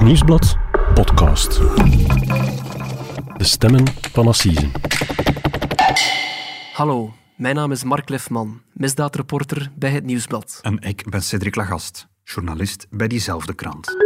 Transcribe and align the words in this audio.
Het 0.00 0.08
Nieuwsblad 0.08 0.56
podcast. 0.94 1.60
De 3.36 3.44
stemmen 3.44 3.84
van 4.12 4.26
Assisen. 4.26 4.70
Hallo, 6.72 7.12
mijn 7.36 7.54
naam 7.54 7.72
is 7.72 7.84
Mark 7.84 8.08
Lefman, 8.08 8.60
misdaadreporter 8.72 9.70
bij 9.74 9.90
Het 9.90 10.04
Nieuwsblad. 10.04 10.58
En 10.62 10.78
ik 10.78 11.10
ben 11.10 11.22
Cedric 11.22 11.54
Lagast, 11.54 12.08
journalist 12.24 12.86
bij 12.90 13.08
diezelfde 13.08 13.54
krant. 13.54 13.96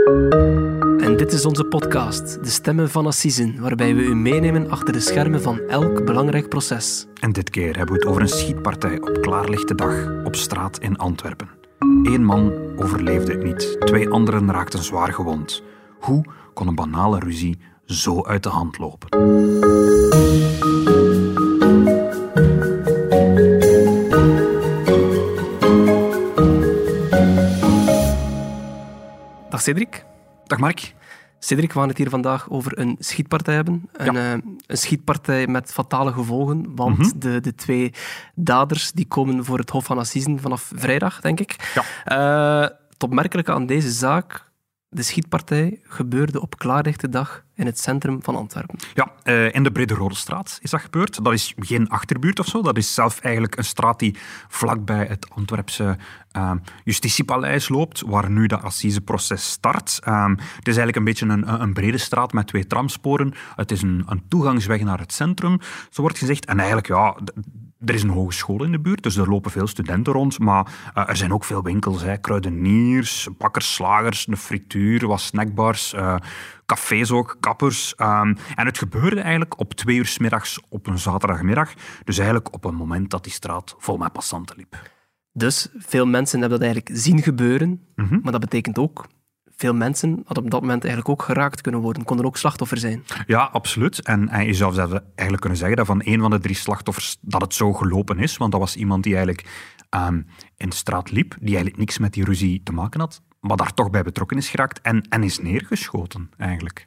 En 1.03 1.17
dit 1.17 1.33
is 1.33 1.44
onze 1.44 1.65
podcast, 1.65 2.45
De 2.45 2.51
Stemmen 2.51 2.90
van 2.90 3.06
Assisen, 3.06 3.61
waarbij 3.61 3.95
we 3.95 4.03
u 4.03 4.15
meenemen 4.15 4.71
achter 4.71 4.92
de 4.92 5.01
schermen 5.01 5.42
van 5.42 5.61
elk 5.61 6.04
belangrijk 6.04 6.49
proces. 6.49 7.06
En 7.21 7.33
dit 7.33 7.51
keer 7.51 7.76
hebben 7.76 7.95
we 7.95 8.01
het 8.01 8.08
over 8.08 8.22
een 8.22 8.29
schietpartij 8.29 9.01
op 9.01 9.22
klaarlichte 9.22 9.74
dag 9.74 10.24
op 10.24 10.37
straat 10.37 10.79
in 10.79 10.97
Antwerpen. 10.97 11.49
Eén 12.03 12.24
man 12.24 12.53
overleefde 12.76 13.33
het 13.33 13.42
niet, 13.42 13.76
twee 13.81 14.08
anderen 14.08 14.51
raakten 14.51 14.83
zwaar 14.83 15.13
gewond. 15.13 15.63
Hoe 16.05 16.24
kon 16.54 16.66
een 16.68 16.74
banale 16.74 17.18
ruzie 17.18 17.58
zo 17.84 18.24
uit 18.24 18.42
de 18.42 18.48
hand 18.48 18.78
lopen? 18.78 19.08
Dag 29.50 29.62
Cedric. 29.62 30.04
Dag 30.46 30.59
Mark. 30.59 30.95
Cedric, 31.38 31.72
we 31.72 31.78
gaan 31.78 31.88
het 31.88 31.98
hier 31.98 32.09
vandaag 32.09 32.50
over 32.50 32.78
een 32.78 32.96
schietpartij 32.98 33.54
hebben. 33.54 33.88
Een, 33.92 34.14
Ja. 34.14 34.32
eh, 34.32 34.38
een 34.66 34.76
schietpartij 34.76 35.46
met 35.46 35.73
fatale 35.73 36.12
gevolgen, 36.12 36.74
want 36.74 36.98
Mhm. 36.98 37.18
de, 37.18 37.40
de 37.40 37.54
twee 37.54 37.92
daders 38.34 38.92
die 38.92 39.06
komen 39.06 39.45
voor 39.45 39.59
het 39.59 39.70
Hof 39.70 39.84
van 39.84 39.98
Assisen 39.98 40.40
vanaf 40.40 40.70
vrijdag, 40.74 41.20
denk 41.20 41.40
ik. 41.40 41.73
Ja. 41.74 41.82
Eh, 42.04 42.68
het 42.90 43.02
opmerkelijke 43.02 43.52
aan 43.52 43.66
deze 43.66 43.90
zaak, 43.90 44.50
de 44.94 45.02
schietpartij 45.02 45.80
gebeurde 45.82 46.40
op 46.40 46.58
klaarlichte 46.58 47.08
dag 47.08 47.44
in 47.54 47.66
het 47.66 47.78
centrum 47.78 48.23
van 48.23 48.37
Antwerpen. 48.37 48.78
Ja, 48.95 49.12
eh, 49.23 49.54
in 49.54 49.62
de 49.62 49.73
Brede 49.73 49.95
Rode 49.95 50.14
Straat 50.14 50.59
is 50.62 50.70
dat 50.70 50.80
gebeurd. 50.80 51.24
Dat 51.24 51.32
is 51.32 51.54
geen 51.59 51.88
achterbuurt 51.88 52.38
of 52.38 52.46
zo. 52.46 52.62
Dat 52.62 52.76
is 52.76 52.95
zelf 52.95 53.20
eigenlijk 53.20 53.56
een 53.56 53.64
straat 53.64 53.98
die 53.98 54.16
vlakbij 54.48 55.06
het 55.06 55.30
Antwerpse 55.30 55.96
eh, 56.30 56.52
justitiepaleis 56.84 57.68
loopt, 57.68 58.01
waar 58.06 58.30
nu 58.30 58.46
dat 58.46 58.62
assiseproces 58.62 59.51
start. 59.51 60.01
Eh, 60.04 60.26
het 60.28 60.68
is 60.68 60.76
eigenlijk 60.76 60.96
een 60.96 61.04
beetje 61.04 61.26
een, 61.26 61.62
een 61.62 61.73
brede 61.73 61.98
straat 61.98 62.32
met 62.32 62.46
twee 62.46 62.66
tramsporen. 62.66 63.34
Het 63.56 63.70
is 63.70 63.82
een, 63.82 64.03
een 64.06 64.23
toegangsweg 64.29 64.81
naar 64.81 64.98
het 64.98 65.12
centrum, 65.12 65.58
zo 65.91 66.01
wordt 66.03 66.19
gezegd. 66.19 66.45
En 66.45 66.56
eigenlijk, 66.56 66.86
ja... 66.86 67.17
er 67.85 67.95
is 67.95 68.03
een 68.03 68.09
hogeschool 68.09 68.65
in 68.65 68.73
de 68.73 68.81
buurt, 68.81 69.03
dus 69.03 69.17
er 69.17 69.29
lopen 69.29 69.51
veel 69.51 69.67
studenten 69.67 70.13
rond. 70.13 70.39
Maar 70.39 70.67
eh, 70.95 71.09
er 71.09 71.17
zijn 71.17 71.33
ook 71.33 71.45
veel 71.45 71.63
winkels. 71.63 72.03
Hè. 72.03 72.17
Kruideniers, 72.17 73.29
bakkers, 73.39 73.75
slagers, 73.75 74.27
een 74.29 74.37
frituur, 74.37 75.07
wat 75.07 75.21
snackbars, 75.21 75.93
eh, 75.93 76.17
cafés 76.67 77.11
ook, 77.11 77.37
kappers. 77.41 77.95
Ehm, 77.95 78.35
en 78.55 78.67
het 78.67 78.79
gebeurde 78.79 79.21
eigenlijk 79.21 79.59
op 79.61 79.75
twee 79.75 79.97
uur 79.97 80.07
's 80.07 80.19
middags 80.19 80.61
op 80.69 80.87
een 80.87 80.99
zaterdagmiddag. 80.99 81.73
Dus 82.05 82.17
eigenlijk 82.19 82.55
op 82.55 82.65
een 82.65 82.75
moment 82.75 83.11
dat 83.11 83.25
die 83.25 83.33
straat 83.33 83.75
vol 83.79 83.97
met 83.97 84.13
passanten 84.13 84.57
liep. 84.57 84.91
Dus 85.33 85.69
veel 85.77 86.07
mensen 86.07 86.41
hebben 86.41 86.59
dat 86.59 86.69
eigenlijk 86.69 87.01
zien 87.01 87.23
gebeuren, 87.23 87.81
Mhm. 87.95 88.19
maar 88.23 88.33
dat 88.33 88.41
betekent 88.41 88.79
ook, 88.79 89.07
veel 89.57 89.75
mensen 89.75 90.23
hadden 90.25 90.45
op 90.45 90.51
dat 90.51 90.61
moment 90.61 90.85
eigenlijk 90.85 91.09
ook 91.09 91.27
geraakt 91.27 91.61
kunnen 91.61 91.81
worden, 91.81 92.05
konden 92.05 92.27
ook 92.27 92.37
slachtoffer 92.37 92.79
zijn. 92.79 93.05
Ja, 93.27 93.49
absoluut. 93.53 94.03
En, 94.03 94.29
en 94.29 94.47
je 94.47 94.55
zou 94.55 94.75
zelfs 94.75 94.93
eigenlijk 94.93 95.41
kunnen 95.41 95.59
zeggen 95.59 95.77
dat 95.77 95.87
van 95.87 96.01
een 96.05 96.21
van 96.21 96.31
de 96.31 96.39
drie 96.39 96.57
slachtoffers 96.57 97.17
dat 97.21 97.41
het 97.41 97.55
zo 97.55 97.73
gelopen 97.73 98.19
is. 98.19 98.37
Want 98.37 98.53
dat 98.53 98.61
was 98.61 98.77
iemand 98.77 99.03
die 99.03 99.17
eigenlijk 99.17 99.49
ehm, 99.91 100.23
in 100.57 100.69
de 100.69 100.77
straat 100.77 101.11
liep, 101.11 101.35
die 101.39 101.47
eigenlijk 101.47 101.77
niks 101.77 101.99
met 101.99 102.13
die 102.13 102.25
ruzie 102.25 102.63
te 102.63 102.73
maken 102.73 103.01
had, 103.01 103.23
maar 103.41 103.57
daar 103.57 103.75
toch 103.75 103.91
bij 103.91 104.03
betrokken 104.03 104.37
is 104.37 104.49
geraakt 104.49 104.81
en, 104.81 105.07
en 105.09 105.23
is 105.23 105.39
neergeschoten 105.39 106.31
eigenlijk. 106.37 106.85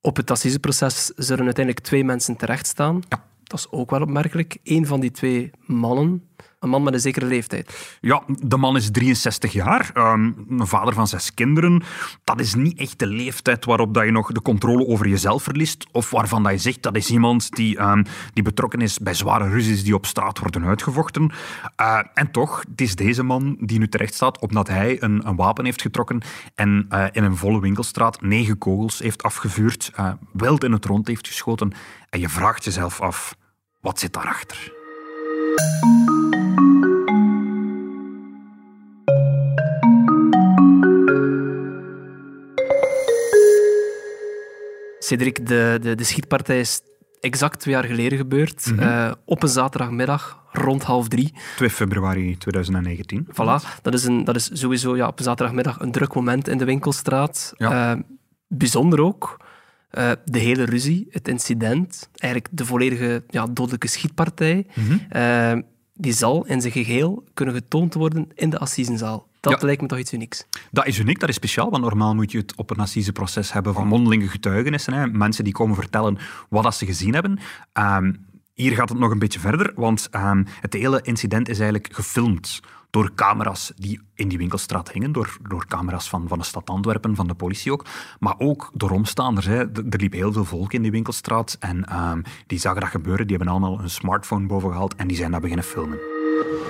Op 0.00 0.16
het 0.16 0.30
assiseproces 0.30 1.06
zullen 1.16 1.44
uiteindelijk 1.44 1.86
twee 1.86 2.04
mensen 2.04 2.36
terechtstaan. 2.36 3.02
Ja. 3.08 3.24
Dat 3.42 3.58
is 3.58 3.70
ook 3.70 3.90
wel 3.90 4.00
opmerkelijk. 4.00 4.58
Eén 4.64 4.86
van 4.86 5.00
die 5.00 5.10
twee 5.10 5.50
mannen, 5.66 6.28
een 6.62 6.68
man 6.68 6.82
met 6.82 6.94
een 6.94 7.00
zekere 7.00 7.26
leeftijd. 7.26 7.96
Ja, 8.00 8.22
de 8.26 8.56
man 8.56 8.76
is 8.76 8.90
63 8.90 9.52
jaar, 9.52 9.90
ehm, 9.94 10.30
een 10.48 10.66
vader 10.66 10.94
van 10.94 11.06
zes 11.06 11.34
kinderen. 11.34 11.82
Dat 12.24 12.40
is 12.40 12.54
niet 12.54 12.78
echt 12.78 12.98
de 12.98 13.06
leeftijd 13.06 13.64
waarop 13.64 13.94
dat 13.94 14.04
je 14.04 14.10
nog 14.10 14.32
de 14.32 14.42
controle 14.42 14.86
over 14.86 15.08
jezelf 15.08 15.42
verliest, 15.42 15.86
of 15.92 16.10
waarvan 16.10 16.42
dat 16.42 16.52
je 16.52 16.58
zegt 16.58 16.82
dat 16.82 16.96
is 16.96 17.10
iemand 17.10 17.50
die, 17.50 17.78
ehm, 17.78 18.04
die 18.32 18.42
betrokken 18.42 18.80
is 18.80 18.98
bij 18.98 19.14
zware 19.14 19.48
ruzies 19.48 19.84
die 19.84 19.94
op 19.94 20.06
straat 20.06 20.38
worden 20.38 20.64
uitgevochten. 20.64 21.30
Eh, 21.76 21.98
en 22.14 22.30
toch, 22.30 22.64
het 22.70 22.80
is 22.80 22.94
deze 22.96 23.22
man 23.22 23.56
die 23.60 23.78
nu 23.78 23.88
terecht 23.88 24.14
staat 24.14 24.38
omdat 24.38 24.68
hij 24.68 25.02
een, 25.02 25.26
een 25.26 25.36
wapen 25.36 25.64
heeft 25.64 25.82
getrokken 25.82 26.20
en 26.54 26.86
eh, 26.88 27.06
in 27.12 27.24
een 27.24 27.36
volle 27.36 27.60
winkelstraat 27.60 28.20
negen 28.20 28.58
kogels 28.58 28.98
heeft 28.98 29.22
afgevuurd, 29.22 29.90
eh, 29.94 30.12
wild 30.32 30.64
in 30.64 30.72
het 30.72 30.84
rond 30.84 31.06
heeft 31.06 31.26
geschoten. 31.26 31.72
En 32.08 32.20
je 32.20 32.28
vraagt 32.28 32.64
jezelf 32.64 33.00
af, 33.00 33.36
wat 33.80 33.98
zit 33.98 34.12
daarachter? 34.12 34.72
Cedric, 45.02 45.46
de, 45.46 45.78
de, 45.80 45.94
de 45.94 46.04
schietpartij 46.04 46.60
is 46.60 46.80
exact 47.20 47.60
twee 47.60 47.74
jaar 47.74 47.84
geleden 47.84 48.18
gebeurd. 48.18 48.66
Mhm. 48.66 48.78
eh, 48.82 49.12
op 49.24 49.42
een 49.42 49.48
zaterdagmiddag, 49.48 50.42
rond 50.52 50.82
half 50.82 51.08
drie. 51.08 51.32
2 51.56 51.70
februari 51.70 52.36
2019. 52.38 53.26
Voilà, 53.32 53.80
dat 53.82 53.94
is, 53.94 54.04
een, 54.04 54.24
dat 54.24 54.36
is 54.36 54.50
sowieso 54.52 54.96
ja, 54.96 55.06
op 55.06 55.18
een 55.18 55.24
zaterdagmiddag 55.24 55.80
een 55.80 55.92
druk 55.92 56.14
moment 56.14 56.48
in 56.48 56.58
de 56.58 56.64
winkelstraat. 56.64 57.52
Ja. 57.56 57.92
Eh, 57.92 58.00
bijzonder 58.48 59.00
ook, 59.00 59.36
eh, 59.90 60.10
de 60.24 60.38
hele 60.38 60.64
ruzie, 60.64 61.06
het 61.10 61.28
incident, 61.28 62.08
eigenlijk 62.14 62.56
de 62.56 62.64
volledige 62.64 63.22
ja, 63.28 63.46
dodelijke 63.46 63.88
schietpartij, 63.88 64.66
Mhm. 64.74 65.60
die 65.94 66.12
zal 66.12 66.46
in 66.46 66.60
zijn 66.60 66.72
geheel 66.72 67.24
kunnen 67.34 67.54
getoond 67.54 67.94
worden 67.94 68.28
in 68.34 68.50
de 68.50 68.58
assisenzaal. 68.58 69.28
Dat 69.42 69.60
Ja. 69.60 69.66
lijkt 69.66 69.82
me 69.82 69.88
toch 69.88 69.98
iets 69.98 70.12
unieks. 70.12 70.44
Dat 70.70 70.86
is 70.86 70.98
uniek, 70.98 71.20
dat 71.20 71.28
is 71.28 71.34
speciaal, 71.34 71.70
want 71.70 71.82
normaal 71.82 72.14
moet 72.14 72.32
je 72.32 72.38
het 72.38 72.56
op 72.56 72.70
een 72.70 72.78
assiseproces 72.80 73.52
hebben 73.52 73.74
van 73.74 73.86
mondelinge 73.86 74.28
getuigenissen. 74.28 74.92
Hè? 74.92 75.06
Mensen 75.06 75.44
die 75.44 75.52
komen 75.52 75.74
vertellen 75.76 76.18
wat 76.48 76.62
dat 76.62 76.74
ze 76.74 76.86
gezien 76.86 77.14
hebben. 77.14 77.38
Ehm, 77.72 78.12
hier 78.54 78.72
gaat 78.72 78.88
het 78.88 78.98
nog 78.98 79.10
een 79.10 79.18
beetje 79.18 79.40
verder, 79.40 79.72
want 79.74 80.08
ehm, 80.10 80.44
het 80.60 80.72
hele 80.72 81.00
incident 81.02 81.48
is 81.48 81.58
eigenlijk 81.60 81.94
gefilmd 81.94 82.60
door 82.90 83.14
camera's 83.14 83.72
die 83.76 84.00
in 84.14 84.28
die 84.28 84.38
winkelstraat 84.38 84.92
hingen, 84.92 85.12
door, 85.12 85.36
door 85.48 85.66
camera's 85.66 86.08
van, 86.08 86.28
van 86.28 86.38
de 86.38 86.44
stad 86.44 86.68
Antwerpen, 86.70 87.16
van 87.16 87.26
de 87.26 87.34
politie 87.34 87.72
ook, 87.72 87.84
maar 88.18 88.34
ook 88.38 88.70
door 88.74 88.90
omstaanders. 88.90 89.46
Hè. 89.46 89.58
Er 89.58 89.98
liep 90.00 90.12
heel 90.12 90.32
veel 90.32 90.44
volk 90.44 90.72
in 90.72 90.82
die 90.82 90.90
winkelstraat 90.90 91.56
en 91.60 91.84
ehm, 91.84 92.22
die 92.46 92.58
zagen 92.58 92.80
dat 92.80 92.90
gebeuren, 92.90 93.26
die 93.26 93.36
hebben 93.36 93.54
allemaal 93.54 93.80
een 93.80 93.90
smartphone 93.90 94.46
boven 94.46 94.70
gehaald 94.70 94.94
en 94.94 95.08
die 95.08 95.16
zijn 95.16 95.30
dat 95.30 95.40
beginnen 95.40 95.64
filmen. 95.64 96.11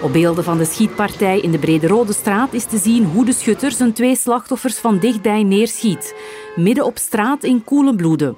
Op 0.02 0.12
beelden 0.12 0.44
van 0.44 0.58
de 0.58 0.64
schietpartij 0.64 1.40
in 1.40 1.50
de 1.50 1.58
Brede 1.58 1.86
Rode 1.86 2.12
Straat 2.12 2.52
is 2.52 2.64
te 2.64 2.78
zien 2.78 3.04
hoe 3.04 3.24
de 3.24 3.32
schutter 3.32 3.72
zijn 3.72 3.92
twee 3.92 4.16
slachtoffers 4.16 4.78
van 4.78 4.98
dichtbij 4.98 5.42
neerschiet. 5.42 6.14
Midden 6.56 6.84
op 6.84 6.98
straat 6.98 7.44
in 7.44 7.64
koele 7.64 7.96
bloeden. 7.96 8.36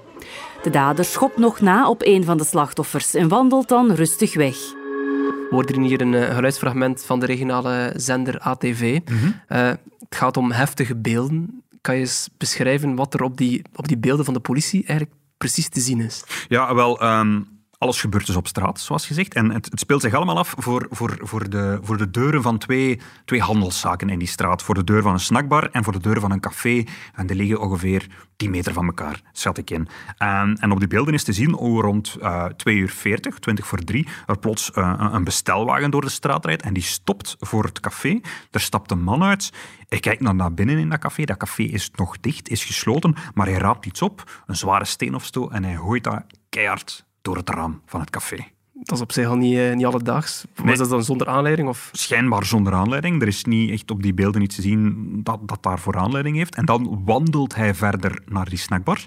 De 0.62 0.70
dader 0.70 1.04
schopt 1.04 1.36
nog 1.36 1.60
na 1.60 1.88
op 1.88 2.02
een 2.04 2.24
van 2.24 2.36
de 2.36 2.44
slachtoffers 2.44 3.14
en 3.14 3.28
wandelt 3.28 3.68
dan 3.68 3.92
rustig 3.92 4.34
weg. 4.34 4.56
We 4.56 5.46
hoorden 5.50 5.82
hier 5.82 6.00
een 6.00 6.14
eh, 6.14 6.34
geluidsfragment 6.34 7.04
van 7.04 7.20
de 7.20 7.26
regionale 7.26 7.92
zender 7.96 8.38
ATV. 8.38 9.00
Mhm. 9.04 9.30
Eh, 9.48 9.66
het 9.98 10.16
gaat 10.16 10.36
om 10.36 10.52
heftige 10.52 10.96
beelden. 10.96 11.62
Kan 11.80 11.94
je 11.94 12.00
eens 12.00 12.28
beschrijven 12.38 12.94
wat 12.94 13.14
er 13.14 13.22
op 13.22 13.36
die, 13.36 13.62
op 13.74 13.88
die 13.88 13.98
beelden 13.98 14.24
van 14.24 14.34
de 14.34 14.40
politie 14.40 14.86
eigenlijk 14.86 15.18
precies 15.38 15.68
te 15.68 15.80
zien 15.80 16.00
is? 16.00 16.24
Ja, 16.48 16.74
wel, 16.74 17.00
ehm, 17.00 17.40
alles 17.84 18.00
gebeurt 18.00 18.26
dus 18.26 18.36
op 18.36 18.46
straat, 18.46 18.80
zoals 18.80 19.06
gezegd. 19.06 19.34
En 19.34 19.50
het, 19.50 19.64
het 19.70 19.80
speelt 19.80 20.00
zich 20.00 20.14
allemaal 20.14 20.38
af 20.38 20.54
voor, 20.58 20.86
voor, 20.90 21.18
voor, 21.20 21.50
de, 21.50 21.78
voor 21.82 21.96
de 21.96 22.10
deuren 22.10 22.42
van 22.42 22.58
twee, 22.58 23.00
twee 23.24 23.40
handelszaken 23.40 24.08
in 24.08 24.18
die 24.18 24.28
straat. 24.28 24.62
Voor 24.62 24.74
de 24.74 24.84
deur 24.84 25.02
van 25.02 25.12
een 25.12 25.20
snackbar 25.20 25.68
en 25.70 25.84
voor 25.84 25.92
de 25.92 25.98
deur 26.00 26.20
van 26.20 26.30
een 26.30 26.40
café. 26.40 26.84
En 27.14 27.26
die 27.26 27.36
liggen 27.36 27.60
ongeveer 27.60 28.06
10 28.36 28.50
meter 28.50 28.72
van 28.72 28.86
elkaar, 28.86 29.20
schat 29.32 29.58
ik 29.58 29.70
in. 29.70 29.88
En, 30.16 30.56
en 30.60 30.70
op 30.70 30.78
die 30.78 30.88
beelden 30.88 31.14
is 31.14 31.24
te 31.24 31.32
zien 31.32 31.52
hoe 31.52 31.82
rond 31.82 32.16
eh 32.20 32.44
2 32.44 32.76
uur 32.76 32.88
40, 32.88 33.38
20 33.38 33.66
voor 33.66 33.78
3, 33.78 34.08
er 34.26 34.38
plots 34.38 34.70
eh, 34.70 34.94
een- 34.98 35.24
bestelwagen 35.24 35.90
door 35.90 36.00
de 36.00 36.08
straat 36.08 36.44
rijdt 36.44 36.62
en 36.62 36.74
die 36.74 36.82
stopt 36.82 37.36
voor 37.38 37.64
het 37.64 37.80
café. 37.80 38.20
Er 38.50 38.60
stapt 38.60 38.90
een 38.90 39.02
man 39.02 39.22
uit. 39.22 39.52
Hij 39.88 40.00
kijkt 40.00 40.20
naar, 40.22 40.34
naar 40.34 40.54
binnen 40.54 40.78
in 40.78 40.88
dat 40.88 40.98
café. 40.98 41.24
Dat 41.24 41.36
café 41.36 41.62
is 41.62 41.90
nog 41.94 42.20
dicht, 42.20 42.48
is 42.48 42.64
gesloten, 42.64 43.14
maar 43.34 43.46
hij 43.46 43.58
raapt 43.58 43.86
iets 43.86 44.02
op, 44.02 44.42
een 44.46 44.56
zware 44.56 44.84
steen 44.84 45.14
of 45.14 45.28
zo, 45.32 45.48
en 45.48 45.64
hij 45.64 45.74
gooit 45.76 46.04
dat 46.04 46.22
keihard 46.48 47.03
door 47.24 47.36
het 47.36 47.50
raam 47.50 47.80
van 47.86 48.00
het 48.00 48.10
café. 48.10 48.36
Dat 48.72 48.96
is 48.96 49.02
op 49.02 49.12
zich 49.12 49.26
al 49.26 49.36
niet, 49.36 49.56
eh, 49.58 49.74
niet 49.74 49.84
alledaags. 49.86 50.44
Was 50.54 50.64
Nee. 50.66 50.76
dat 50.76 50.88
dan 50.88 51.04
zonder 51.04 51.26
aanleiding? 51.28 51.68
Of? 51.68 51.88
Schijnbaar 51.92 52.44
zonder 52.44 52.72
aanleiding. 52.72 53.22
Er 53.22 53.28
is 53.28 53.44
niet 53.44 53.70
echt 53.70 53.90
op 53.90 54.02
die 54.02 54.14
beelden 54.14 54.42
iets 54.42 54.54
te 54.54 54.62
zien 54.62 55.10
dat, 55.22 55.48
dat 55.48 55.62
daarvoor 55.62 55.96
aanleiding 55.96 56.36
heeft. 56.36 56.54
En 56.54 56.64
dan 56.64 57.02
wandelt 57.04 57.54
hij 57.54 57.74
verder 57.74 58.22
naar 58.26 58.48
die 58.48 58.58
snackbar. 58.58 59.00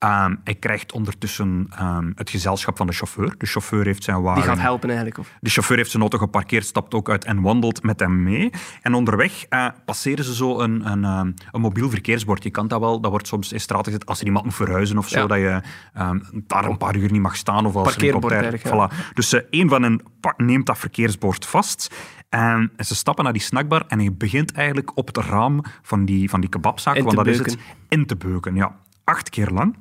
Ehm, 0.00 0.34
hij 0.44 0.54
krijgt 0.54 0.92
ondertussen 0.92 1.66
ehm, 1.70 2.12
het 2.14 2.30
gezelschap 2.30 2.76
van 2.76 2.86
de 2.86 2.92
chauffeur. 2.92 3.34
De 3.38 3.46
chauffeur 3.46 3.84
heeft 3.84 4.04
zijn 4.04 4.22
wagen... 4.22 4.42
Die 4.42 4.50
gaat 4.50 4.60
helpen 4.60 4.88
eigenlijk? 4.88 5.18
Of? 5.18 5.28
De 5.40 5.50
chauffeur 5.50 5.76
heeft 5.76 5.90
zijn 5.90 6.02
auto 6.02 6.18
geparkeerd, 6.18 6.64
stapt 6.64 6.94
ook 6.94 7.10
uit 7.10 7.24
en 7.24 7.40
wandelt 7.40 7.82
met 7.82 8.00
hem 8.00 8.22
mee. 8.22 8.50
En 8.82 8.94
onderweg 8.94 9.46
uh, 9.50 9.66
passeren 9.84 10.24
ze 10.24 10.34
zo 10.34 10.60
een, 10.60 10.90
een, 10.90 11.04
um, 11.04 11.34
een 11.52 11.60
mobiel 11.60 11.90
verkeersbord. 11.90 12.42
Je 12.42 12.50
kan 12.50 12.68
dat 12.68 12.80
wel, 12.80 13.00
dat 13.00 13.10
wordt 13.10 13.26
soms 13.26 13.52
in 13.52 13.60
straat 13.60 13.86
gezet 13.86 14.06
als 14.06 14.20
er 14.20 14.26
iemand 14.26 14.44
moet 14.44 14.54
verhuizen 14.54 14.98
of 14.98 15.08
zo, 15.08 15.18
ja. 15.18 15.26
dat 15.26 15.38
je 15.38 15.62
daar 16.46 16.64
een 16.64 16.76
paar 16.76 16.96
uur 16.96 17.12
niet 17.12 17.22
mag 17.22 17.36
staan. 17.36 17.66
Of 17.66 17.74
als 17.76 17.88
Parkeerbord 17.88 18.32
eigenlijk. 18.32 18.68
Voilà. 18.68 19.12
Dus 19.14 19.34
uh, 19.34 19.40
een 19.50 19.68
van 19.68 19.82
hen 19.82 20.02
neemt 20.36 20.66
dat 20.66 20.78
verkeersbord 20.78 21.46
vast. 21.46 21.94
En 22.28 22.72
ze 22.78 22.94
stappen 22.94 23.24
naar 23.24 23.32
die 23.32 23.42
snackbar 23.42 23.84
en 23.88 23.98
hij 23.98 24.12
begint 24.12 24.52
eigenlijk 24.52 24.96
op 24.96 25.06
het 25.06 25.16
raam 25.16 25.62
van 25.82 26.04
die, 26.04 26.30
van 26.30 26.40
die 26.40 26.50
kebabzaak, 26.50 26.96
in 26.96 27.04
want 27.04 27.16
dat 27.16 27.24
beuken. 27.24 27.44
is 27.46 27.52
het, 27.52 27.60
in 27.88 28.06
te 28.06 28.16
beuken. 28.16 28.54
Ja, 28.54 28.76
acht 29.04 29.30
keer 29.30 29.50
lang. 29.50 29.76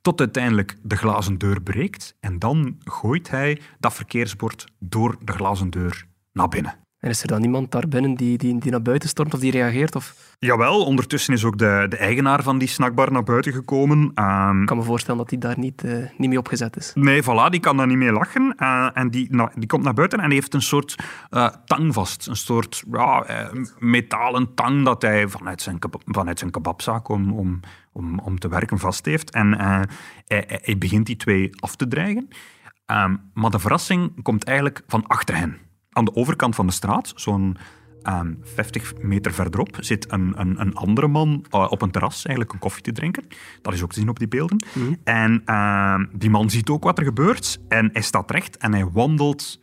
Tot 0.00 0.20
uiteindelijk 0.20 0.76
de 0.82 0.96
glazen 0.96 1.38
deur 1.38 1.62
breekt 1.62 2.16
en 2.20 2.38
dan 2.38 2.78
gooit 2.84 3.30
hij 3.30 3.60
dat 3.78 3.94
verkeersbord 3.94 4.66
door 4.78 5.16
de 5.24 5.32
glazen 5.32 5.70
deur 5.70 6.06
naar 6.32 6.48
binnen. 6.48 6.87
En 6.98 7.10
is 7.10 7.22
er 7.22 7.28
dan 7.28 7.42
iemand 7.42 7.70
daar 7.70 7.88
binnen 7.88 8.14
die, 8.14 8.38
die, 8.38 8.58
die 8.58 8.70
naar 8.70 8.82
buiten 8.82 9.08
stormt 9.08 9.34
of 9.34 9.40
die 9.40 9.50
reageert? 9.50 9.96
Of? 9.96 10.14
Jawel, 10.38 10.84
ondertussen 10.84 11.34
is 11.34 11.44
ook 11.44 11.58
de, 11.58 11.86
de 11.88 11.96
eigenaar 11.96 12.42
van 12.42 12.58
die 12.58 12.68
snackbar 12.68 13.12
naar 13.12 13.22
buiten 13.22 13.52
gekomen. 13.52 13.98
Um, 13.98 14.60
ik 14.60 14.66
kan 14.66 14.76
me 14.76 14.82
voorstellen 14.82 15.18
dat 15.18 15.30
hij 15.30 15.38
daar 15.38 15.58
niet, 15.58 15.82
uh, 15.84 16.08
niet 16.16 16.28
mee 16.28 16.38
opgezet 16.38 16.76
is. 16.76 16.92
Nee, 16.94 17.22
voilà, 17.22 17.50
die 17.50 17.60
kan 17.60 17.76
daar 17.76 17.86
niet 17.86 17.96
mee 17.96 18.12
lachen. 18.12 18.54
Uh, 18.58 18.88
en 18.94 19.10
die, 19.10 19.26
nou, 19.30 19.50
die 19.54 19.66
komt 19.66 19.84
naar 19.84 19.94
buiten 19.94 20.18
en 20.18 20.24
die 20.24 20.38
heeft 20.38 20.54
een 20.54 20.62
soort 20.62 20.96
uh, 21.30 21.48
tang 21.64 21.94
vast. 21.94 22.26
Een 22.26 22.36
soort 22.36 22.82
ja, 22.90 23.26
metalen 23.78 24.54
tang 24.54 24.84
dat 24.84 25.02
hij 25.02 25.28
vanuit 25.28 25.62
zijn, 25.62 25.78
vanuit 26.06 26.38
zijn 26.38 26.50
kebabzaak 26.50 27.08
om, 27.08 27.32
om, 27.32 27.60
om, 27.92 28.18
om 28.18 28.38
te 28.38 28.48
werken 28.48 28.78
vast 28.78 29.04
heeft. 29.04 29.30
En 29.30 29.58
hij, 29.58 30.44
hij 30.62 30.78
begint 30.78 31.06
die 31.06 31.16
twee 31.16 31.50
af 31.60 31.76
te 31.76 31.88
dreigen. 31.88 32.28
Um, 32.86 33.20
maar 33.34 33.50
de 33.50 33.58
verrassing 33.58 34.22
komt 34.22 34.44
eigenlijk 34.44 34.82
van 34.86 35.06
achter 35.06 35.36
hen. 35.36 35.66
Aan 35.98 36.04
de 36.04 36.14
overkant 36.14 36.54
van 36.54 36.66
de 36.66 36.72
straat, 36.72 37.12
zo'n 37.16 37.56
um, 38.02 38.38
50 38.42 38.94
meter 39.00 39.32
verderop, 39.34 39.76
zit 39.80 40.12
een, 40.12 40.32
een, 40.36 40.60
een 40.60 40.74
andere 40.74 41.08
man 41.08 41.44
uh, 41.54 41.66
op 41.70 41.82
een 41.82 41.90
terras 41.90 42.24
eigenlijk 42.24 42.52
een 42.52 42.58
koffie 42.58 42.82
te 42.82 42.92
drinken. 42.92 43.24
Dat 43.62 43.74
is 43.74 43.82
ook 43.82 43.92
te 43.92 43.98
zien 43.98 44.08
op 44.08 44.18
die 44.18 44.28
beelden. 44.28 44.64
Mhm. 44.72 44.94
En 45.04 45.42
uh, 45.46 46.00
die 46.12 46.30
man 46.30 46.50
ziet 46.50 46.68
ook 46.68 46.84
wat 46.84 46.98
er 46.98 47.04
gebeurt 47.04 47.60
en 47.68 47.90
hij 47.92 48.02
staat 48.02 48.30
recht 48.30 48.56
en 48.56 48.72
hij 48.72 48.90
wandelt 48.90 49.60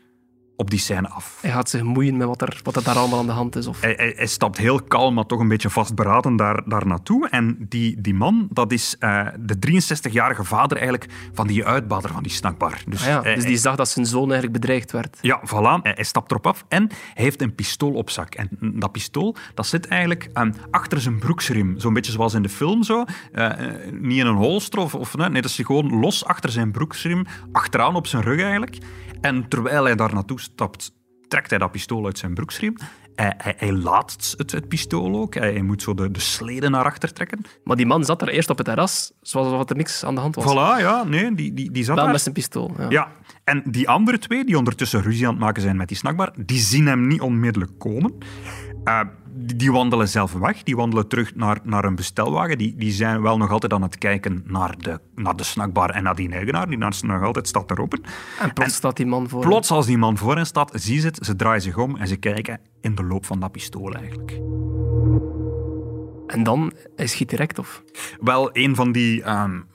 op 0.57 0.69
die 0.69 0.79
scène 0.79 1.09
af. 1.09 1.37
Hij 1.41 1.51
gaat 1.51 1.69
zich 1.69 1.83
moeien 1.83 2.17
met 2.17 2.27
wat 2.27 2.41
er, 2.41 2.59
wat 2.63 2.75
er 2.75 2.83
daar 2.83 2.95
allemaal 2.95 3.19
aan 3.19 3.25
de 3.25 3.31
hand 3.31 3.55
is. 3.55 3.67
Of... 3.67 3.81
Hij, 3.81 3.93
hij, 3.97 4.13
hij 4.15 4.25
stapt 4.25 4.57
heel 4.57 4.81
kalm, 4.81 5.13
maar 5.13 5.25
toch 5.25 5.39
een 5.39 5.47
beetje 5.47 5.69
vastberaden 5.69 6.35
daar, 6.35 6.69
daar 6.69 6.87
naartoe. 6.87 7.29
En 7.29 7.55
die, 7.69 8.01
die 8.01 8.13
man, 8.13 8.47
dat 8.51 8.71
is 8.71 8.95
uh, 8.99 9.27
de 9.39 9.55
63-jarige 9.55 10.43
vader 10.43 10.77
eigenlijk 10.77 11.11
van 11.33 11.47
die 11.47 11.65
uitbater 11.65 12.11
van 12.11 12.23
die 12.23 12.31
snackbar. 12.31 12.81
Dus, 12.87 13.01
ah 13.01 13.07
ja, 13.07 13.21
hij, 13.21 13.35
dus 13.35 13.43
die 13.43 13.57
zag 13.57 13.75
dat 13.75 13.89
zijn 13.89 14.05
zoon 14.05 14.31
eigenlijk 14.31 14.53
bedreigd 14.61 14.91
werd. 14.91 15.17
Ja, 15.21 15.41
voilà. 15.45 15.81
Hij, 15.81 15.91
hij, 15.95 16.03
stapt 16.03 16.31
erop 16.31 16.47
af 16.47 16.65
en 16.67 16.87
hij 17.13 17.23
heeft 17.23 17.41
een 17.41 17.55
pistool 17.55 17.93
op 17.93 18.09
zak. 18.09 18.35
En 18.35 18.49
dat 18.59 18.91
pistool, 18.91 19.35
dat 19.53 19.67
zit 19.67 19.87
eigenlijk 19.87 20.29
um, 20.33 20.53
achter 20.71 21.01
zijn 21.01 21.19
broeksriem. 21.19 21.79
Zo'n 21.79 21.93
beetje 21.93 22.11
zoals 22.11 22.33
in 22.33 22.41
de 22.41 22.49
film 22.49 22.83
zo. 22.83 23.03
Uh, 23.33 23.49
niet 23.91 24.19
in 24.19 24.25
een 24.25 24.35
holster 24.35 24.79
of, 24.79 24.95
of 24.95 25.17
nee, 25.17 25.41
dat 25.41 25.45
is 25.45 25.59
gewoon 25.63 25.99
los 25.99 26.25
achter 26.25 26.49
zijn 26.51 26.71
broeksriem, 26.71 27.25
achteraan 27.51 27.95
op 27.95 28.07
zijn 28.07 28.23
rug 28.23 28.41
eigenlijk. 28.41 28.77
En 29.21 29.47
terwijl 29.47 29.83
hij 29.83 29.95
daar 29.95 30.13
naartoe 30.13 30.39
stapt, 30.39 30.91
trekt 31.27 31.49
hij 31.49 31.59
dat 31.59 31.71
pistool 31.71 32.05
uit 32.05 32.17
zijn 32.17 32.33
broeksriem. 32.33 32.75
Hij, 33.15 33.33
hij, 33.37 33.53
hij 33.57 33.71
laat 33.71 34.33
het, 34.37 34.51
het, 34.51 34.67
pistool 34.67 35.15
ook. 35.15 35.33
Hij, 35.33 35.51
hij, 35.51 35.61
moet 35.61 35.81
zo 35.81 35.93
de, 35.93 36.11
de 36.11 36.19
sleden 36.19 36.71
naar 36.71 36.85
achter 36.85 37.13
trekken. 37.13 37.41
Maar 37.63 37.75
die 37.75 37.85
man 37.85 38.05
zat 38.05 38.21
er 38.21 38.29
eerst 38.29 38.49
op 38.49 38.57
het 38.57 38.65
terras, 38.65 39.11
zoals 39.21 39.69
er 39.69 39.75
niks 39.75 40.03
aan 40.03 40.15
de 40.15 40.21
hand 40.21 40.35
was. 40.35 40.45
Voilà, 40.45 40.81
ja. 40.81 41.03
Nee, 41.03 41.35
die, 41.35 41.53
die, 41.53 41.71
die 41.71 41.83
zat 41.83 41.95
Wel 41.95 42.03
daar. 42.03 42.13
met 42.13 42.21
zijn 42.21 42.33
pistool. 42.33 42.71
Ja. 42.77 42.89
ja. 42.89 43.11
En 43.43 43.63
die 43.65 43.89
andere 43.89 44.17
twee, 44.17 44.45
die 44.45 44.57
ondertussen 44.57 45.01
ruzie 45.01 45.25
aan 45.25 45.31
het 45.31 45.41
maken 45.41 45.61
zijn 45.61 45.77
met 45.77 45.87
die 45.87 45.97
snackbar, 45.97 46.33
die 46.45 46.59
zien 46.59 46.87
hem 46.87 47.07
niet 47.07 47.21
onmiddellijk 47.21 47.79
komen. 47.79 48.13
Uh, 48.85 48.99
die, 49.35 49.71
wandelen 49.71 50.07
zelf 50.07 50.33
weg. 50.33 50.63
Die 50.63 50.75
wandelen 50.75 51.07
terug 51.07 51.35
naar, 51.35 51.59
naar 51.63 51.85
een 51.85 51.95
bestelwagen. 51.95 52.57
Die, 52.57 52.75
die 52.75 52.91
zijn 52.91 53.21
wel 53.21 53.37
nog 53.37 53.51
altijd 53.51 53.73
aan 53.73 53.81
het 53.81 53.97
kijken 53.97 54.43
naar 54.45 54.75
de, 54.77 54.99
naar 55.15 55.35
de 55.35 55.43
snackbar 55.43 55.89
en 55.89 56.03
naar 56.03 56.15
die 56.15 56.31
eigenaar. 56.31 56.69
Die 56.69 56.77
nog 56.77 57.23
altijd 57.23 57.47
staat 57.47 57.71
er 57.71 57.81
open. 57.81 58.01
En 58.39 58.53
plots 58.53 58.69
en 58.69 58.75
staat 58.75 58.97
die 58.97 59.05
man 59.05 59.29
voor 59.29 59.41
Plots 59.41 59.71
als 59.71 59.85
die 59.85 59.97
man 59.97 60.17
voor 60.17 60.35
hen 60.35 60.45
staat, 60.45 60.71
zien 60.73 60.99
ze 60.99 61.07
het, 61.07 61.19
ze 61.25 61.35
draaien 61.35 61.61
zich 61.61 61.77
om 61.77 61.97
en 61.97 62.07
ze 62.07 62.15
kijken 62.15 62.59
in 62.81 62.95
de 62.95 63.03
loop 63.03 63.25
van 63.25 63.39
dat 63.39 63.51
pistool 63.51 63.93
eigenlijk. 63.93 64.39
En 66.27 66.43
dan, 66.43 66.73
hij 66.95 67.07
schiet 67.07 67.29
direct, 67.29 67.59
of? 67.59 67.83
Wel, 68.19 68.49
een 68.53 68.75
van 68.75 68.91
die 68.91 69.29
um, 69.29 69.65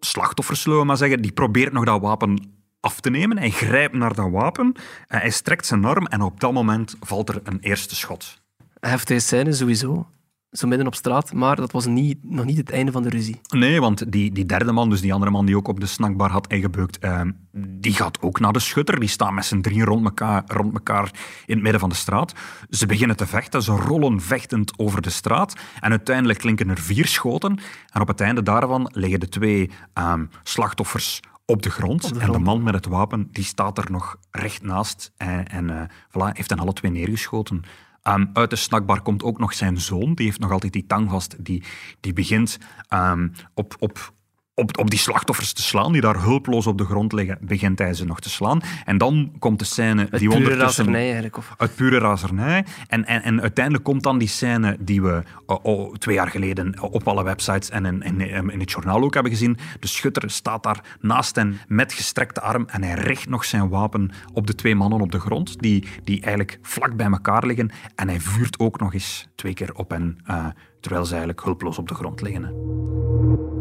slachtoffers, 0.00 0.62
zullen 0.62 0.78
we 0.78 0.84
maar 0.84 0.96
zeggen, 0.96 1.22
die 1.22 1.32
probeert 1.32 1.72
nog 1.72 1.84
dat 1.84 2.00
wapen 2.00 2.57
af 2.80 3.00
te 3.00 3.10
nemen. 3.10 3.38
Hij 3.38 3.50
grijpt 3.50 3.94
naar 3.94 4.14
dat 4.14 4.30
wapen, 4.30 4.74
hij 5.06 5.30
strekt 5.30 5.66
zijn 5.66 5.84
arm 5.84 6.06
en 6.06 6.22
op 6.22 6.40
dat 6.40 6.52
moment 6.52 6.96
valt 7.00 7.28
er 7.28 7.40
een 7.44 7.60
eerste 7.60 7.94
schot. 7.94 8.40
Heftige 8.80 9.20
scène 9.20 9.52
sowieso, 9.52 10.06
zo 10.50 10.66
midden 10.66 10.86
op 10.86 10.94
straat, 10.94 11.32
maar 11.32 11.56
dat 11.56 11.72
was 11.72 11.86
niet, 11.86 12.18
nog 12.22 12.44
niet 12.44 12.56
het 12.56 12.70
einde 12.70 12.92
van 12.92 13.02
de 13.02 13.08
ruzie. 13.08 13.40
Nee, 13.48 13.80
want 13.80 14.12
die, 14.12 14.32
die 14.32 14.46
derde 14.46 14.72
man, 14.72 14.90
dus 14.90 15.00
die 15.00 15.12
andere 15.12 15.30
man 15.30 15.46
die 15.46 15.56
ook 15.56 15.68
op 15.68 15.80
de 15.80 15.86
snackbar 15.86 16.30
had 16.30 16.46
ingebeukt, 16.46 16.98
eh, 16.98 17.20
die 17.52 17.92
gaat 17.92 18.22
ook 18.22 18.40
naar 18.40 18.52
de 18.52 18.58
schutter. 18.58 19.00
Die 19.00 19.08
staan 19.08 19.34
met 19.34 19.44
z'n 19.44 19.60
drieën 19.60 19.84
rond 19.84 20.04
elkaar, 20.04 20.42
rond 20.46 20.74
elkaar 20.74 21.10
in 21.46 21.54
het 21.54 21.62
midden 21.62 21.80
van 21.80 21.88
de 21.88 21.94
straat. 21.94 22.32
Ze 22.70 22.86
beginnen 22.86 23.16
te 23.16 23.26
vechten, 23.26 23.62
ze 23.62 23.72
rollen 23.72 24.20
vechtend 24.20 24.78
over 24.78 25.02
de 25.02 25.10
straat 25.10 25.54
en 25.80 25.90
uiteindelijk 25.90 26.38
klinken 26.38 26.70
er 26.70 26.80
vier 26.80 27.06
schoten 27.06 27.58
en 27.92 28.00
op 28.00 28.08
het 28.08 28.20
einde 28.20 28.42
daarvan 28.42 28.90
liggen 28.92 29.20
de 29.20 29.28
twee 29.28 29.70
eh, 29.92 30.14
slachtoffers 30.42 31.20
op 31.50 31.62
de, 31.62 31.70
grond, 31.70 32.04
op 32.04 32.12
de 32.12 32.20
grond. 32.20 32.22
En 32.22 32.32
de 32.32 32.44
man 32.44 32.62
met 32.62 32.74
het 32.74 32.86
wapen 32.86 33.28
die 33.32 33.44
staat 33.44 33.78
er 33.78 33.90
nog 33.90 34.18
recht 34.30 34.62
naast 34.62 35.12
en, 35.16 35.48
en 35.48 35.68
uh, 35.68 35.82
voilà, 35.82 36.32
heeft 36.32 36.50
hen 36.50 36.58
alle 36.58 36.72
twee 36.72 36.90
neergeschoten. 36.90 37.62
Um, 38.02 38.30
uit 38.32 38.50
de 38.50 38.56
snackbar 38.56 39.02
komt 39.02 39.22
ook 39.22 39.38
nog 39.38 39.54
zijn 39.54 39.80
zoon. 39.80 40.14
Die 40.14 40.26
heeft 40.26 40.38
nog 40.38 40.50
altijd 40.50 40.72
die 40.72 40.86
tang 40.86 41.10
vast. 41.10 41.44
Die, 41.44 41.62
die 42.00 42.12
begint 42.12 42.58
um, 42.92 43.32
op, 43.54 43.76
op, 43.78 44.12
op, 44.58 44.78
op 44.78 44.90
die 44.90 44.98
slachtoffers 44.98 45.52
te 45.52 45.62
slaan, 45.62 45.92
die 45.92 46.00
daar 46.00 46.22
hulpeloos 46.22 46.66
op 46.66 46.78
de 46.78 46.84
grond 46.84 47.12
liggen, 47.12 47.38
begint 47.40 47.78
hij 47.78 47.94
ze 47.94 48.04
nog 48.04 48.20
te 48.20 48.30
slaan. 48.30 48.60
En 48.84 48.98
dan 48.98 49.32
komt 49.38 49.58
de 49.58 49.64
scène 49.64 50.08
uit 50.10 50.20
die 50.20 50.28
pure 50.28 50.54
razernij 50.54 51.02
eigenlijk. 51.02 51.36
Of... 51.36 51.54
Uit 51.56 51.74
pure 51.74 51.98
razernij. 51.98 52.64
En, 52.86 53.06
en, 53.06 53.22
en 53.22 53.40
uiteindelijk 53.40 53.84
komt 53.84 54.02
dan 54.02 54.18
die 54.18 54.28
scène 54.28 54.76
die 54.80 55.02
we 55.02 55.22
oh, 55.46 55.94
twee 55.94 56.14
jaar 56.14 56.28
geleden 56.28 56.80
op 56.80 57.08
alle 57.08 57.24
websites 57.24 57.70
en 57.70 57.86
in, 57.86 58.02
in, 58.02 58.50
in 58.50 58.60
het 58.60 58.70
journaal 58.70 59.02
ook 59.02 59.14
hebben 59.14 59.32
gezien. 59.32 59.56
De 59.80 59.86
schutter 59.86 60.30
staat 60.30 60.62
daar 60.62 60.96
naast 61.00 61.36
hen 61.36 61.58
met 61.68 61.92
gestrekte 61.92 62.40
arm 62.40 62.66
en 62.66 62.82
hij 62.82 62.94
richt 62.94 63.28
nog 63.28 63.44
zijn 63.44 63.68
wapen 63.68 64.10
op 64.32 64.46
de 64.46 64.54
twee 64.54 64.74
mannen 64.74 65.00
op 65.00 65.12
de 65.12 65.20
grond, 65.20 65.58
die, 65.58 65.84
die 66.04 66.20
eigenlijk 66.20 66.58
vlak 66.62 66.96
bij 66.96 67.06
elkaar 67.06 67.46
liggen. 67.46 67.70
En 67.94 68.08
hij 68.08 68.20
vuurt 68.20 68.58
ook 68.58 68.80
nog 68.80 68.94
eens 68.94 69.28
twee 69.34 69.54
keer 69.54 69.74
op 69.74 69.90
hen, 69.90 70.18
uh, 70.30 70.46
terwijl 70.80 71.04
ze 71.04 71.10
eigenlijk 71.10 71.42
hulpeloos 71.44 71.78
op 71.78 71.88
de 71.88 71.94
grond 71.94 72.20
liggen. 72.20 72.52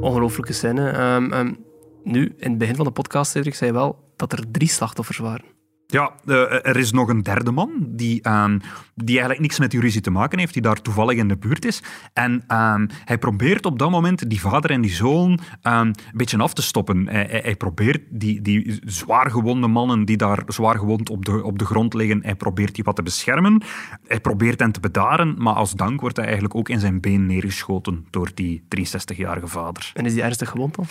Ongelooflijke 0.01 0.53
scène. 0.53 1.13
Um, 1.15 1.33
um, 1.33 1.65
nu, 2.03 2.33
in 2.37 2.49
het 2.49 2.57
begin 2.57 2.75
van 2.75 2.85
de 2.85 2.91
podcast, 2.91 3.31
Cedric, 3.31 3.55
zei 3.55 3.71
je 3.71 3.77
wel 3.77 3.99
dat 4.15 4.31
er 4.31 4.51
drie 4.51 4.69
slachtoffers 4.69 5.17
waren. 5.17 5.56
Ja, 5.89 6.11
uh, 6.25 6.65
er 6.65 6.77
is 6.77 6.91
nog 6.91 7.09
een 7.09 7.23
derde 7.23 7.51
man 7.51 7.71
die, 7.79 8.29
um, 8.29 8.61
die 8.95 9.09
eigenlijk 9.09 9.39
niks 9.39 9.59
met 9.59 9.73
ruzie 9.73 10.01
te 10.01 10.11
maken 10.11 10.39
heeft, 10.39 10.53
die 10.53 10.61
daar 10.61 10.81
toevallig 10.81 11.17
in 11.17 11.27
de 11.27 11.37
buurt 11.37 11.65
is. 11.65 11.83
En 12.13 12.31
um, 12.31 12.89
hij 13.05 13.17
probeert 13.17 13.65
op 13.65 13.79
dat 13.79 13.89
moment 13.89 14.29
die 14.29 14.39
vader 14.39 14.71
en 14.71 14.81
die 14.81 14.91
zoon 14.91 15.31
um, 15.31 15.39
een 15.63 15.95
beetje 16.13 16.37
af 16.37 16.53
te 16.53 16.61
stoppen. 16.61 17.07
Hij, 17.07 17.27
hij, 17.29 17.39
hij, 17.43 17.55
probeert 17.55 18.01
die, 18.09 18.41
die 18.41 18.79
zwaar 18.85 19.31
gewonde 19.31 19.67
mannen 19.67 20.05
die 20.05 20.17
daar 20.17 20.43
zwaar 20.47 20.77
gewond 20.77 21.09
op 21.09 21.25
de, 21.25 21.43
op 21.43 21.59
de 21.59 21.65
grond 21.65 21.93
liggen, 21.93 22.19
hij 22.23 22.35
probeert 22.35 22.75
die 22.75 22.83
wat 22.83 22.95
te 22.95 23.03
beschermen. 23.03 23.61
Hij 24.07 24.19
probeert 24.19 24.59
hen 24.59 24.71
te 24.71 24.79
bedaren, 24.79 25.35
maar 25.37 25.53
als 25.53 25.71
dank 25.71 26.01
wordt 26.01 26.15
hij 26.15 26.25
eigenlijk 26.25 26.55
ook 26.55 26.69
in 26.69 26.79
zijn 26.79 26.99
been 26.99 27.25
neergeschoten 27.25 28.05
door 28.09 28.29
die 28.33 28.63
63-jarige 28.77 29.47
vader. 29.47 29.91
En 29.93 30.05
is 30.05 30.13
die 30.13 30.23
ernstig 30.23 30.49
gewond 30.49 30.75
dan? 30.75 30.85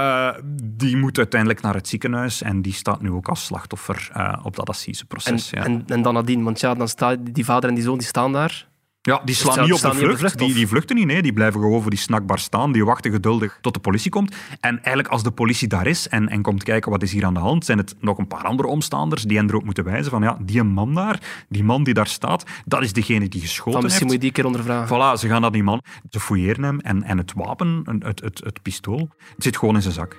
Uh, 0.00 0.34
die 0.62 0.96
moet 0.96 1.18
uiteindelijk 1.18 1.60
naar 1.60 1.74
het 1.74 1.88
ziekenhuis 1.88 2.42
en 2.42 2.62
die 2.62 2.72
staat 2.72 3.02
nu 3.02 3.10
ook 3.10 3.28
als 3.28 3.44
slachtoffer 3.44 4.10
uh, 4.16 4.25
op 4.42 4.56
dat 4.56 4.68
assiseproces. 4.68 5.52
En, 5.52 5.58
ja. 5.60 5.66
en, 5.66 5.84
en 5.86 6.02
dan 6.02 6.14
nadien, 6.14 6.44
want 6.44 6.60
ja, 6.60 6.74
dan 6.74 6.88
staan 6.88 7.24
die 7.24 7.44
vader 7.44 7.68
en 7.68 7.74
die 7.74 7.84
zoon 7.84 7.98
die 7.98 8.06
staan 8.06 8.32
daar. 8.32 8.66
Ja, 9.06 9.20
die 9.24 9.34
slaan 9.34 9.62
niet 9.62 9.72
op 9.72 9.80
de 9.80 9.94
vlucht. 9.94 10.38
die, 10.38 10.54
die, 10.54 10.66
vluchten 10.66 10.96
niet, 10.96 11.06
nee. 11.06 11.22
Die 11.22 11.32
blijven 11.32 11.60
gewoon 11.60 11.80
voor 11.80 11.90
die 11.90 11.98
snackbar 11.98 12.38
staan. 12.38 12.72
Die 12.72 12.84
wachten 12.84 13.12
geduldig 13.12 13.58
tot 13.60 13.74
de 13.74 13.80
politie 13.80 14.10
komt. 14.10 14.34
En 14.60 14.74
eigenlijk 14.74 15.08
als 15.08 15.22
de 15.22 15.30
politie 15.30 15.68
daar 15.68 15.86
is 15.86 16.08
en, 16.08 16.28
en 16.28 16.42
komt 16.42 16.62
kijken 16.62 16.90
wat 16.90 17.02
is 17.02 17.12
hier 17.12 17.24
aan 17.24 17.34
de 17.34 17.40
hand, 17.40 17.64
zijn 17.64 17.78
het 17.78 17.94
nog 18.00 18.18
een 18.18 18.26
paar 18.26 18.44
andere 18.44 18.68
omstanders 18.68 19.22
die 19.22 19.36
hen 19.36 19.48
erop 19.48 19.64
moeten 19.64 19.84
wijzen 19.84 20.10
van 20.10 20.22
ja, 20.22 20.38
die 20.40 20.62
man 20.62 20.94
daar, 20.94 21.20
die 21.48 21.64
man 21.64 21.84
die 21.84 21.94
daar 21.94 22.06
staat, 22.06 22.44
dat 22.64 22.82
is 22.82 22.92
degene 22.92 23.28
die 23.28 23.40
geschoten 23.40 23.72
van, 23.72 23.82
misschien 23.82 24.08
heeft. 24.08 24.22
moet 24.22 24.24
je 24.24 24.32
die 24.32 24.32
keer 24.32 24.46
ondervragen. 24.46 24.96
Voilà, 24.96 25.20
ze 25.20 25.28
gaan 25.28 25.40
naar 25.40 25.52
die 25.52 25.62
man. 25.62 25.82
Ze 26.10 26.20
fouilleren 26.20 26.62
hem 26.62 26.80
en, 26.80 27.02
en 27.02 27.18
het 27.18 27.32
wapen, 27.36 27.82
het, 27.84 28.02
het, 28.02 28.20
het, 28.20 28.40
het 28.44 28.62
pistool, 28.62 29.08
het 29.34 29.42
zit 29.42 29.56
gewoon 29.56 29.74
in 29.74 29.82
zijn 29.82 29.94
zak. 29.94 30.16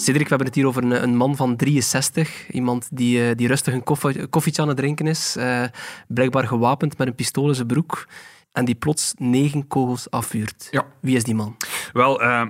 Cedric, 0.00 0.22
we 0.22 0.28
hebben 0.28 0.46
het 0.46 0.56
hier 0.56 0.66
over 0.66 0.82
een, 0.82 1.02
een 1.02 1.16
man 1.16 1.36
van 1.36 1.56
63. 1.56 2.50
Iemand 2.50 2.88
die, 2.90 3.28
uh, 3.28 3.30
die 3.34 3.46
rustig 3.46 3.74
een 3.74 3.82
koffie, 3.82 4.26
koffietje 4.26 4.62
aan 4.62 4.68
het 4.68 4.76
drinken 4.76 5.06
is. 5.06 5.36
Uh, 5.38 5.64
blijkbaar 6.08 6.46
gewapend 6.46 6.98
met 6.98 7.06
een 7.06 7.14
pistool 7.14 7.48
in 7.48 7.54
zijn 7.54 7.66
broek. 7.66 8.06
en 8.52 8.64
die 8.64 8.74
plots 8.74 9.14
negen 9.16 9.66
kogels 9.66 10.10
afvuurt. 10.10 10.68
Ja. 10.70 10.86
Wie 11.00 11.16
is 11.16 11.24
die 11.24 11.34
man? 11.34 11.56
Wel, 11.92 12.22
uh, 12.22 12.42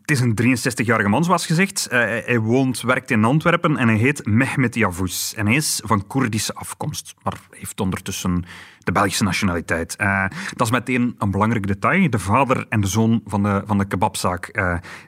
het 0.00 0.10
is 0.10 0.20
een 0.20 0.38
63-jarige 0.42 1.08
man, 1.08 1.24
zoals 1.24 1.46
gezegd. 1.46 1.88
Uh, 1.92 1.98
hij 1.98 2.38
woont, 2.38 2.80
werkt 2.80 3.10
in 3.10 3.24
Antwerpen 3.24 3.76
en 3.76 3.88
hij 3.88 3.96
heet 3.96 4.26
Mehmet 4.26 4.74
Yavuz. 4.74 5.32
En 5.32 5.46
hij 5.46 5.54
is 5.54 5.80
van 5.84 6.06
Koerdische 6.06 6.54
afkomst, 6.54 7.14
maar 7.22 7.40
heeft 7.50 7.80
ondertussen 7.80 8.44
de 8.84 8.92
Belgische 8.92 9.24
nationaliteit. 9.24 9.96
Uh, 10.00 10.24
dat 10.56 10.66
is 10.66 10.72
meteen 10.72 11.14
een 11.18 11.30
belangrijk 11.30 11.66
detail. 11.66 12.10
De 12.10 12.18
vader 12.18 12.66
en 12.68 12.80
de 12.80 12.86
zoon 12.86 13.20
van 13.24 13.42
de, 13.42 13.62
van 13.66 13.78
de 13.78 13.84
kebabzaak 13.84 14.50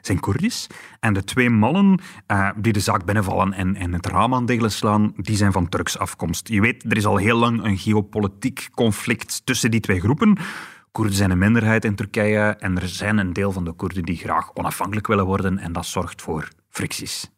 zijn 0.01 0.19
Koerdisch. 0.19 0.67
En 0.99 1.13
de 1.13 1.23
twee 1.23 1.49
mannen 1.49 1.99
die 2.55 2.73
de 2.73 2.79
zaak 2.79 3.05
binnenvallen 3.05 3.53
en, 3.53 3.75
en 3.75 3.93
het 3.93 4.05
raam 4.05 4.33
aan 4.33 4.45
degelen 4.45 4.71
slaan, 4.71 5.13
die 5.15 5.35
zijn 5.35 5.51
van 5.51 5.69
Turks 5.69 5.97
afkomst. 5.97 6.47
Je 6.47 6.61
weet, 6.61 6.83
er 6.83 6.97
is 6.97 7.05
al 7.05 7.17
heel 7.17 7.37
lang 7.37 7.63
een 7.63 7.77
geopolitiek 7.77 8.69
conflict 8.73 9.45
tussen 9.45 9.71
die 9.71 9.79
twee 9.79 9.99
groepen. 9.99 10.37
Koerden 10.91 11.15
zijn 11.15 11.31
een 11.31 11.37
minderheid 11.37 11.85
in 11.85 11.95
Turkije 11.95 12.55
en 12.59 12.81
er 12.81 12.87
zijn 12.87 13.17
een 13.17 13.33
deel 13.33 13.51
van 13.51 13.63
de 13.63 13.71
Koerden 13.71 14.03
die 14.03 14.17
graag 14.17 14.53
onafhankelijk 14.53 15.07
willen 15.07 15.25
worden 15.25 15.57
en 15.57 15.73
dat 15.73 15.85
zorgt 15.85 16.21
voor 16.21 16.49
fricties. 16.69 17.31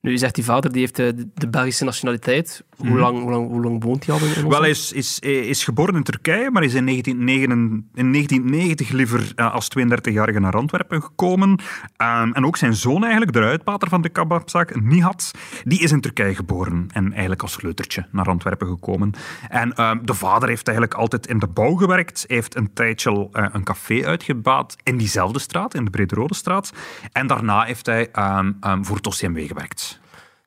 Nu, 0.00 0.10
je 0.10 0.18
zegt 0.18 0.34
die 0.34 0.44
vader 0.44 0.72
die 0.72 0.80
heeft 0.80 0.96
de, 0.96 1.28
de 1.34 1.48
Belgische 1.48 1.84
nationaliteit. 1.84 2.64
Hoe, 2.76 2.88
Mhm. 2.88 2.98
lang, 2.98 3.20
hoe, 3.20 3.30
lang, 3.30 3.48
hoe 3.48 3.62
lang 3.62 3.82
woont 3.82 4.06
hij 4.06 4.14
al 4.14 4.20
in 4.20 4.48
Wel, 4.48 4.60
hij 4.60 4.70
is, 4.70 4.92
is, 4.92 5.18
is 5.18 5.64
geboren 5.64 5.94
in 5.94 6.02
Turkije, 6.02 6.50
maar 6.50 6.62
is 6.62 6.74
in, 6.74 6.86
1999 6.86 7.98
in 8.04 8.12
1990 8.12 8.88
liever 8.90 9.32
uh, 9.36 9.54
als 9.54 9.68
32-jarige 9.78 10.40
naar 10.40 10.52
Antwerpen 10.52 11.02
gekomen. 11.02 11.48
Um, 11.50 12.32
en 12.32 12.46
ook 12.46 12.56
zijn 12.56 12.74
zoon 12.74 13.02
eigenlijk, 13.02 13.32
de 13.32 13.40
uitbater 13.40 13.88
van 13.88 14.02
de 14.02 14.08
kebabzaak, 14.08 14.80
Nihat, 14.80 15.30
die 15.64 15.80
is 15.80 15.92
in 15.92 16.00
Turkije 16.00 16.34
geboren 16.34 16.86
en 16.92 17.10
eigenlijk 17.10 17.42
als 17.42 17.56
kleutertje 17.56 18.06
naar 18.12 18.26
Antwerpen 18.26 18.66
gekomen. 18.66 19.12
En 19.48 19.84
um, 19.84 20.06
de 20.06 20.14
vader 20.14 20.48
heeft 20.48 20.68
eigenlijk 20.68 20.98
altijd 20.98 21.26
in 21.26 21.38
de 21.38 21.48
bouw 21.48 21.74
gewerkt. 21.74 22.24
Heeft 22.26 22.56
een 22.56 22.72
tijdje 22.72 23.28
uh, 23.32 23.46
een 23.52 23.64
café 23.64 24.04
uitgebaat 24.06 24.76
in 24.82 24.96
diezelfde 24.96 25.38
straat, 25.38 25.74
in 25.74 25.84
de 25.84 25.90
Brederode 25.90 26.34
straat. 26.34 26.72
En 27.12 27.26
daarna 27.26 27.62
heeft 27.62 27.86
hij 27.86 28.08
um, 28.18 28.84
voor 28.84 28.96
het 28.96 29.06
OCMW 29.06 29.46
gewerkt. 29.46 29.89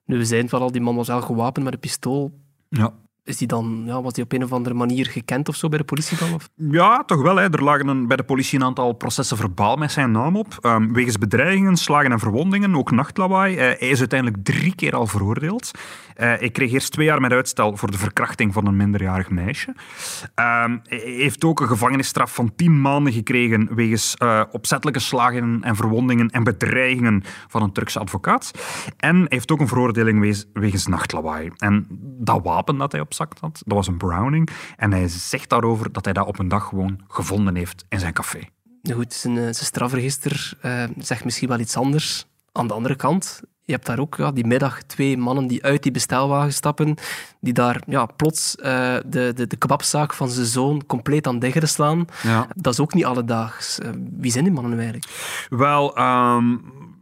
Nu, 0.05 0.17
we 0.17 0.25
zijn 0.25 0.49
wel 0.49 0.61
al, 0.61 0.71
die 0.71 0.81
man 0.81 0.95
was 0.95 1.07
wel 1.07 1.21
gewapend 1.21 1.65
met 1.65 1.73
een 1.73 1.79
pistool. 1.79 2.39
Ja. 2.69 2.93
Is 3.25 3.37
die 3.37 3.47
dan, 3.47 3.83
ja, 3.85 4.01
was 4.01 4.13
die 4.13 4.23
op 4.23 4.31
een 4.31 4.43
of 4.43 4.51
andere 4.51 4.75
manier 4.75 5.05
gekend 5.05 5.49
of 5.49 5.55
zo 5.55 5.69
bij 5.69 5.77
de 5.77 5.83
politie 5.83 6.17
dan? 6.17 6.33
Of? 6.33 6.49
Ja, 6.55 7.03
toch 7.05 7.21
wel. 7.21 7.35
Hè. 7.35 7.49
Er 7.49 7.63
lagen 7.63 8.07
bij 8.07 8.17
de 8.17 8.23
politie 8.23 8.59
een 8.59 8.65
aantal 8.65 8.93
processen 8.93 9.37
verbaal 9.37 9.75
met 9.75 9.91
zijn 9.91 10.11
naam 10.11 10.35
op. 10.35 10.57
Um, 10.61 10.93
wegens 10.93 11.17
bedreigingen, 11.17 11.75
slagen 11.75 12.11
en 12.11 12.19
verwondingen, 12.19 12.75
ook 12.75 12.91
nachtlawaai. 12.91 13.53
Uh, 13.53 13.59
hij 13.59 13.77
is 13.77 13.99
uiteindelijk 13.99 14.43
drie 14.43 14.75
keer 14.75 14.95
al 14.95 15.07
veroordeeld. 15.07 15.71
Uh, 15.73 15.79
hij 16.15 16.49
kreeg 16.49 16.71
eerst 16.71 16.91
twee 16.91 17.05
jaar 17.05 17.21
met 17.21 17.31
uitstel 17.31 17.77
voor 17.77 17.91
de 17.91 17.97
verkrachting 17.97 18.53
van 18.53 18.67
een 18.67 18.75
minderjarig 18.75 19.29
meisje. 19.29 19.69
Um, 20.35 20.81
hij 20.83 20.97
heeft 20.99 21.43
ook 21.43 21.59
een 21.59 21.67
gevangenisstraf 21.67 22.33
van 22.33 22.55
tien 22.55 22.81
maanden 22.81 23.13
gekregen 23.13 23.75
wegens 23.75 24.15
uh, 24.23 24.43
opzettelijke 24.51 24.99
slagen 24.99 25.59
en 25.61 25.75
verwondingen 25.75 26.29
en 26.29 26.43
bedreigingen 26.43 27.23
van 27.47 27.61
een 27.61 27.71
Turkse 27.71 27.99
advocaat. 27.99 28.51
En 28.97 29.15
hij 29.15 29.25
heeft 29.29 29.51
ook 29.51 29.59
een 29.59 29.67
veroordeling 29.67 30.19
wegens, 30.19 30.45
wegens 30.53 30.87
nachtlawaai. 30.87 31.51
En 31.57 31.87
dat 32.19 32.39
wapen 32.43 32.77
dat 32.77 32.91
hij 32.91 33.01
op 33.01 33.12
had, 33.17 33.39
dat 33.39 33.77
was 33.77 33.87
een 33.87 33.97
Browning. 33.97 34.49
En 34.77 34.91
hij 34.91 35.07
zegt 35.07 35.49
daarover 35.49 35.91
dat 35.91 36.05
hij 36.05 36.13
dat 36.13 36.27
op 36.27 36.39
een 36.39 36.47
dag 36.47 36.67
gewoon 36.67 36.99
gevonden 37.07 37.55
heeft 37.55 37.85
in 37.89 37.99
zijn 37.99 38.13
café. 38.13 38.39
Goed, 38.91 39.13
zijn, 39.13 39.35
zijn 39.35 39.53
strafregister 39.53 40.53
uh, 40.65 40.83
zegt 40.97 41.23
misschien 41.23 41.47
wel 41.47 41.59
iets 41.59 41.77
anders. 41.77 42.25
Aan 42.51 42.67
de 42.67 42.73
andere 42.73 42.95
kant, 42.95 43.41
je 43.65 43.73
hebt 43.73 43.85
daar 43.85 43.99
ook 43.99 44.15
ja, 44.15 44.31
die 44.31 44.45
middag 44.45 44.83
twee 44.83 45.17
mannen 45.17 45.47
die 45.47 45.63
uit 45.63 45.83
die 45.83 45.91
bestelwagen 45.91 46.53
stappen, 46.53 46.95
die 47.41 47.53
daar 47.53 47.83
ja, 47.87 48.05
plots 48.05 48.55
uh, 48.55 48.63
de, 49.05 49.31
de, 49.35 49.47
de 49.47 49.55
kebabzaak 49.55 50.13
van 50.13 50.29
zijn 50.29 50.45
zoon 50.45 50.85
compleet 50.85 51.27
aan 51.27 51.39
diggeren 51.39 51.69
slaan. 51.69 52.05
Ja. 52.23 52.47
Dat 52.55 52.73
is 52.73 52.79
ook 52.79 52.93
niet 52.93 53.05
alledaags. 53.05 53.79
Uh, 53.79 53.89
wie 54.17 54.31
zijn 54.31 54.43
die 54.43 54.53
mannen 54.53 54.73
eigenlijk? 54.73 55.05
Wel, 55.49 55.99
um, 55.99 56.61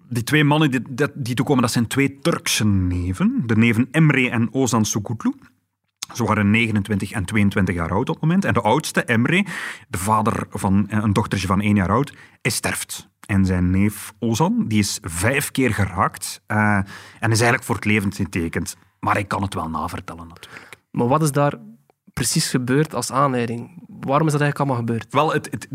die 0.09 0.23
twee 0.23 0.43
mannen 0.43 0.71
die, 0.71 1.07
die, 1.13 1.35
toekomen, 1.35 1.61
dat 1.61 1.71
zijn 1.71 1.87
twee 1.87 2.19
Turkse 2.19 2.65
neven. 2.65 3.43
De 3.45 3.55
neven 3.55 3.87
Emre 3.91 4.29
en 4.29 4.53
Ozan 4.53 4.85
Sugutlu. 4.85 5.33
Ze 6.13 6.23
waren 6.23 6.49
29 6.49 7.11
en 7.11 7.25
22 7.25 7.75
jaar 7.75 7.91
oud 7.91 8.09
op 8.09 8.15
het 8.15 8.23
moment. 8.23 8.45
En 8.45 8.53
de 8.53 8.61
oudste, 8.61 9.03
Emre, 9.03 9.45
de 9.87 9.97
vader 9.97 10.45
van 10.49 10.85
een 10.89 11.13
dochtertje 11.13 11.47
van 11.47 11.61
één 11.61 11.75
jaar 11.75 11.91
oud, 11.91 12.13
is 12.41 12.55
sterft. 12.55 13.09
En 13.25 13.45
zijn 13.45 13.69
neef 13.69 14.13
Ozan, 14.19 14.65
die 14.67 14.79
is 14.79 14.99
vijf 15.01 15.51
keer 15.51 15.73
geraakt 15.73 16.41
uh, 16.47 16.75
en 17.19 17.31
is 17.31 17.39
eigenlijk 17.39 17.63
voor 17.63 17.75
het 17.75 17.85
leven 17.85 18.13
getekend. 18.13 18.77
Maar 18.99 19.17
ik 19.17 19.27
kan 19.27 19.41
het 19.41 19.53
wel 19.53 19.69
navertellen 19.69 20.27
natuurlijk. 20.27 20.77
Maar 20.91 21.07
wat 21.07 21.21
is 21.21 21.31
daar 21.31 21.53
precies 22.13 22.49
gebeurd 22.49 22.95
als 22.95 23.11
aanleiding? 23.11 23.79
Waarom 23.87 24.27
is 24.27 24.33
dat 24.33 24.41
eigenlijk 24.41 24.57
allemaal 24.59 24.75
gebeurd? 24.75 25.13
Wel, 25.13 25.33
het, 25.33 25.67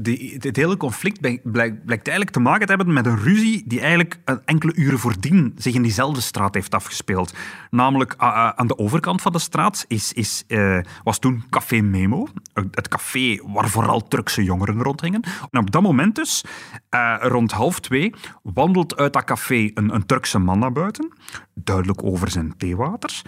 het, 0.42 0.56
hele 0.56 0.76
conflict 0.76 1.20
blijkt, 1.42 1.86
eigenlijk 1.86 2.30
te 2.30 2.40
maken 2.40 2.66
te 2.66 2.72
hebben 2.74 2.94
met 2.94 3.06
een 3.06 3.18
ruzie 3.18 3.62
die 3.66 3.80
eigenlijk 3.80 4.18
enkele 4.44 4.74
uren 4.74 4.98
voordien 4.98 5.54
zich 5.56 5.74
in 5.74 5.82
diezelfde 5.82 6.20
straat 6.20 6.54
heeft 6.54 6.74
afgespeeld. 6.74 7.34
Namelijk 7.70 8.14
aan 8.16 8.66
de 8.66 8.78
overkant 8.78 9.22
van 9.22 9.32
de 9.32 9.38
straat 9.38 9.84
is, 9.88 10.12
is, 10.12 10.44
uh, 10.48 10.78
was 11.04 11.18
toen 11.18 11.44
Café 11.50 11.80
Memo, 11.80 12.28
het 12.52 12.88
café 12.88 13.40
waar 13.46 13.68
vooral 13.68 14.08
Turkse 14.08 14.44
jongeren 14.44 14.82
rondhingen. 14.82 15.22
En 15.50 15.60
op 15.60 15.70
dat 15.70 15.82
moment 15.82 16.14
dus, 16.14 16.44
uh, 16.90 17.16
rond 17.20 17.52
half 17.52 17.80
twee, 17.80 18.14
wandelt 18.42 18.96
uit 18.96 19.12
dat 19.12 19.24
café 19.24 19.70
een, 19.74 19.94
een 19.94 20.06
Turkse 20.06 20.38
man 20.38 20.58
naar 20.58 20.72
buiten, 20.72 21.12
duidelijk 21.54 22.02
over 22.02 22.30
zijn 22.30 22.56
theewaters. 22.56 23.22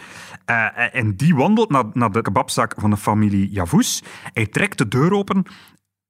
Uh, 0.51 0.95
en 0.95 1.17
die 1.17 1.35
wandelt 1.35 1.71
naar, 1.71 1.85
naar 1.93 2.11
de 2.11 2.23
kebabzak 2.23 2.75
van 2.77 2.91
de 2.91 2.97
familie 2.99 3.51
Yavuz. 3.51 4.01
Hij 4.33 4.47
trekt 4.47 4.79
de 4.79 4.89
deur 4.89 5.13
open 5.13 5.45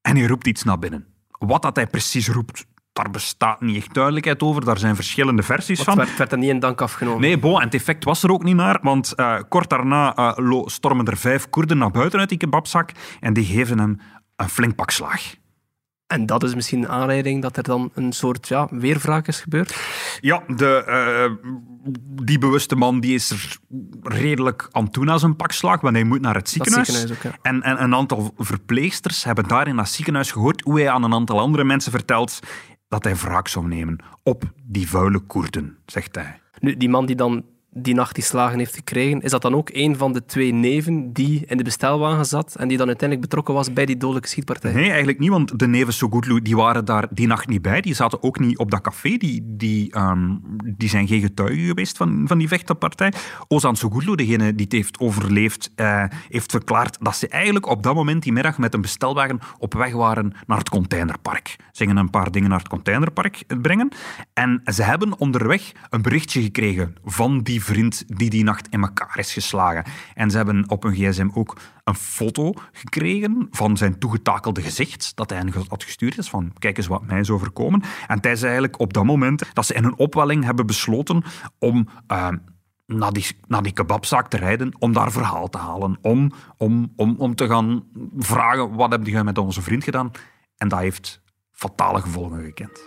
en 0.01 0.17
hij 0.17 0.27
roept 0.27 0.47
iets 0.47 0.63
naar 0.63 0.79
binnen. 0.79 1.07
Wat 1.39 1.63
dat 1.63 1.77
hij 1.77 1.87
precies 1.87 2.29
roept, 2.29 2.67
daar 2.93 3.11
bestaat 3.11 3.61
niet 3.61 3.77
echt 3.77 3.95
duidelijkheid 3.95 4.43
over. 4.43 4.65
Daar 4.65 4.79
zijn 4.79 4.95
verschillende 4.95 5.43
versies 5.43 5.77
Wat 5.77 5.87
van. 5.87 5.97
werd, 5.97 6.17
werd 6.17 6.33
er 6.33 6.39
niet 6.39 6.51
in 6.51 6.59
dank 6.59 6.81
afgenomen? 6.81 7.21
Nee, 7.21 7.39
bon, 7.39 7.57
en 7.59 7.65
het 7.65 7.75
effect 7.75 8.05
was 8.05 8.23
er 8.23 8.33
ook 8.33 8.43
niet 8.43 8.57
naar, 8.57 8.79
want 8.83 9.13
uh, 9.17 9.39
kort 9.49 9.71
daarna 9.71 10.37
uh, 10.39 10.63
stormen 10.65 11.07
er 11.07 11.17
vijf 11.17 11.49
Koerden 11.49 11.79
naar 11.79 11.91
buiten 11.91 12.21
uit 12.21 12.29
die 12.29 12.39
kebabzak 12.39 12.91
en 13.21 13.33
die 13.33 13.45
geven 13.45 13.79
hem 13.79 14.01
een 14.37 14.49
flink 14.49 14.75
pak 14.75 14.91
slaag. 14.91 15.35
En 16.09 16.27
dat 16.27 16.43
is 16.43 16.55
misschien 16.55 16.83
een 16.83 16.89
aanleiding 16.89 17.43
dat 17.43 17.57
er 17.57 17.63
dan 17.63 17.91
een 17.95 18.13
soort 18.13 18.49
ja, 18.49 18.69
weerwraak 18.71 19.27
is 19.27 19.41
gebeurd? 19.41 19.77
Ja, 20.21 20.43
de, 20.57 20.85
uh, 20.87 21.53
die 22.25 22.39
bewuste 22.39 22.77
man 22.77 23.01
die 23.01 23.15
is 23.15 23.31
er 23.31 23.57
redelijk 24.03 24.69
aan 24.71 24.91
toe 24.91 25.05
na 25.05 25.19
zijn 25.19 25.37
pakslag, 25.37 25.81
want 25.81 25.95
hij 25.95 26.05
moet 26.05 26.21
naar 26.21 26.35
het 26.35 26.49
ziekenhuis. 26.49 26.87
ziekenhuis 26.89 27.19
ook, 27.19 27.33
ja. 27.33 27.39
en, 27.43 27.63
en 27.63 27.83
een 27.83 27.95
aantal 27.95 28.35
verpleegsters 28.37 29.25
hebben 29.25 29.49
daar 29.49 29.69
in 29.69 29.77
dat 29.77 29.89
ziekenhuis 29.89 30.31
gehoord 30.31 30.61
hoe 30.61 30.81
hij 30.81 30.91
aan 30.91 31.03
een 31.03 31.15
aantal 31.15 31.41
andere 31.41 31.65
mensen 31.65 31.93
vertelt 31.93 32.41
dat 32.89 33.05
hij 33.05 33.17
wraak 33.17 33.49
zou 33.49 33.67
nemen 33.67 33.99
op 34.23 34.43
die 34.63 34.89
vuile 34.89 35.19
Koerden, 35.19 35.79
zegt 35.87 36.15
hij. 36.15 36.41
Nu, 36.61 36.77
die 36.77 36.89
man 36.89 37.07
die 37.07 37.17
dan 37.17 37.45
die 37.71 37.95
nacht 37.95 38.15
die 38.15 38.25
slagen 38.25 38.59
heeft 38.59 38.75
gekregen, 38.75 39.21
is 39.21 39.31
dat 39.31 39.43
dan 39.43 39.55
ook 39.55 39.71
een 39.73 39.97
van 39.97 40.13
de 40.13 40.25
twee 40.25 40.53
neven 40.53 41.13
die 41.13 41.45
in 41.47 41.57
de 41.57 41.65
bestelwagen 41.65 42.25
zat 42.25 42.55
en 42.55 42.69
die 42.69 42.77
dan 42.77 42.87
uiteindelijk 42.87 43.29
betrokken 43.29 43.55
was 43.55 43.73
bij 43.73 43.87
die 43.87 43.97
dodelijke 43.97 44.29
schietpartij? 44.29 44.73
Nee, 44.73 44.89
eigenlijk 44.89 45.19
niet, 45.19 45.31
want 45.31 45.59
de 45.59 45.69
neven 45.69 45.93
Sogutlu 45.93 46.43
die 46.43 46.57
waren 46.57 46.85
daar 46.85 47.07
die 47.11 47.27
nacht 47.27 47.49
niet 47.49 47.63
bij. 47.63 47.81
Die 47.81 47.95
zaten 47.95 48.23
ook 48.23 48.39
niet 48.39 48.59
op 48.59 48.71
dat 48.71 48.81
café. 48.81 49.17
Die, 49.17 49.43
die, 49.45 49.99
um, 49.99 50.41
die 50.65 50.89
zijn 50.89 51.07
geen 51.07 51.21
getuigen 51.21 51.67
geweest 51.67 51.97
van, 51.97 52.25
van 52.27 52.39
die 52.39 52.49
vechtpartij. 52.49 53.13
Ozan 53.49 53.77
Sogutlu, 53.77 54.15
degene 54.15 54.55
die 54.55 54.65
het 54.65 54.73
heeft 54.73 55.01
overleefd, 55.01 55.71
uh, 55.77 56.05
heeft 56.29 56.51
verklaard 56.51 56.97
dat 57.01 57.17
ze 57.17 57.29
eigenlijk 57.29 57.67
op 57.67 57.83
dat 57.83 57.95
moment 57.95 58.23
die 58.23 58.33
middag 58.33 58.59
met 58.59 58.75
een 58.75 58.81
bestelwagen 58.81 59.39
op 59.59 59.75
weg 59.75 59.93
waren 59.93 60.33
naar 60.47 60.59
het 60.59 60.69
containerpark. 60.69 61.57
Ze 61.73 61.85
gingen 61.85 61.97
een 61.97 62.11
paar 62.11 62.31
dingen 62.31 62.49
naar 62.49 62.59
het 62.59 62.69
containerpark 62.69 63.45
brengen. 63.63 63.89
En 64.33 64.63
ze 64.65 64.83
hebben 64.83 65.19
onderweg 65.19 65.73
een 65.91 66.03
berichtje 66.03 66.43
gekregen 66.43 66.95
van 67.05 67.43
die 67.43 67.58
vriend 67.65 68.05
die 68.19 68.31
die 68.31 68.45
nacht 68.45 68.69
in 68.71 68.83
elkaar 68.83 69.19
is 69.19 69.33
geslagen. 69.33 69.85
En 70.15 70.31
ze 70.31 70.37
hebben 70.37 70.71
op 70.71 70.83
hun 70.83 70.95
gsm 70.95 71.29
ook 71.35 71.57
een 71.85 71.95
foto 71.95 72.53
gekregen 72.73 73.47
van 73.51 73.77
zijn 73.77 73.99
toegetakelde 73.99 74.63
gezicht, 74.63 75.13
dat 75.17 75.31
hij 75.31 75.53
had 75.69 75.85
gestuurd 75.85 76.19
is, 76.19 76.29
van 76.29 76.53
kijk 76.59 76.77
eens 76.77 76.87
wat 76.87 77.07
mij 77.07 77.21
is 77.21 77.31
overkomen. 77.31 77.83
En 78.07 78.21
zei 78.23 78.43
eigenlijk 78.43 78.81
op 78.81 78.93
dat 78.93 79.05
moment 79.05 79.43
dat 79.53 79.67
ze 79.67 79.75
in 79.75 79.85
een 79.85 79.99
opwelling 79.99 80.45
hebben 80.45 80.67
besloten 80.67 81.23
om... 81.59 81.89
Uh, 82.13 82.29
naar 82.87 83.13
die, 83.13 83.27
naar 83.47 83.63
die 83.63 83.73
kebabzaak 83.73 84.29
te 84.29 84.37
rijden 84.37 84.73
om 84.79 84.93
daar 84.93 85.13
verhaal 85.13 85.49
te 85.49 85.59
halen. 85.59 85.99
Om, 86.03 86.33
om, 86.57 86.93
om, 86.97 87.15
om 87.19 87.35
te 87.35 87.47
gaan 87.47 87.85
vragen, 88.19 88.75
wat 88.75 88.91
heb 88.91 89.07
je 89.07 89.25
met 89.25 89.39
onze 89.39 89.63
vriend 89.63 89.85
gedaan? 89.85 90.11
En 90.57 90.69
dat 90.69 90.79
heeft 90.79 91.21
fatale 91.53 92.01
gevolgen 92.01 92.43
gekend. 92.45 92.81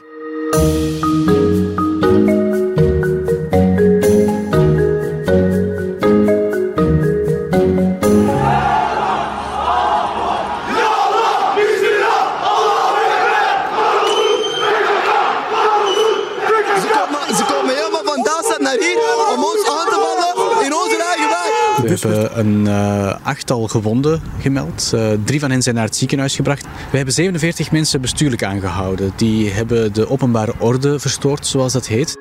Een 22.37 22.65
uh, 22.65 23.15
achttal 23.23 23.67
gewonden 23.67 24.21
gemeld. 24.39 24.91
Uh, 24.95 25.11
drie 25.25 25.39
van 25.39 25.51
hen 25.51 25.61
zijn 25.61 25.75
naar 25.75 25.83
het 25.83 25.95
ziekenhuis 25.95 26.35
gebracht. 26.35 26.65
We 26.91 26.95
hebben 26.95 27.13
47 27.13 27.71
mensen 27.71 28.01
bestuurlijk 28.01 28.43
aangehouden. 28.43 29.11
Die 29.15 29.49
hebben 29.49 29.93
de 29.93 30.09
openbare 30.09 30.53
orde 30.59 30.99
verstoord, 30.99 31.47
zoals 31.47 31.73
dat 31.73 31.87
heet. 31.87 32.17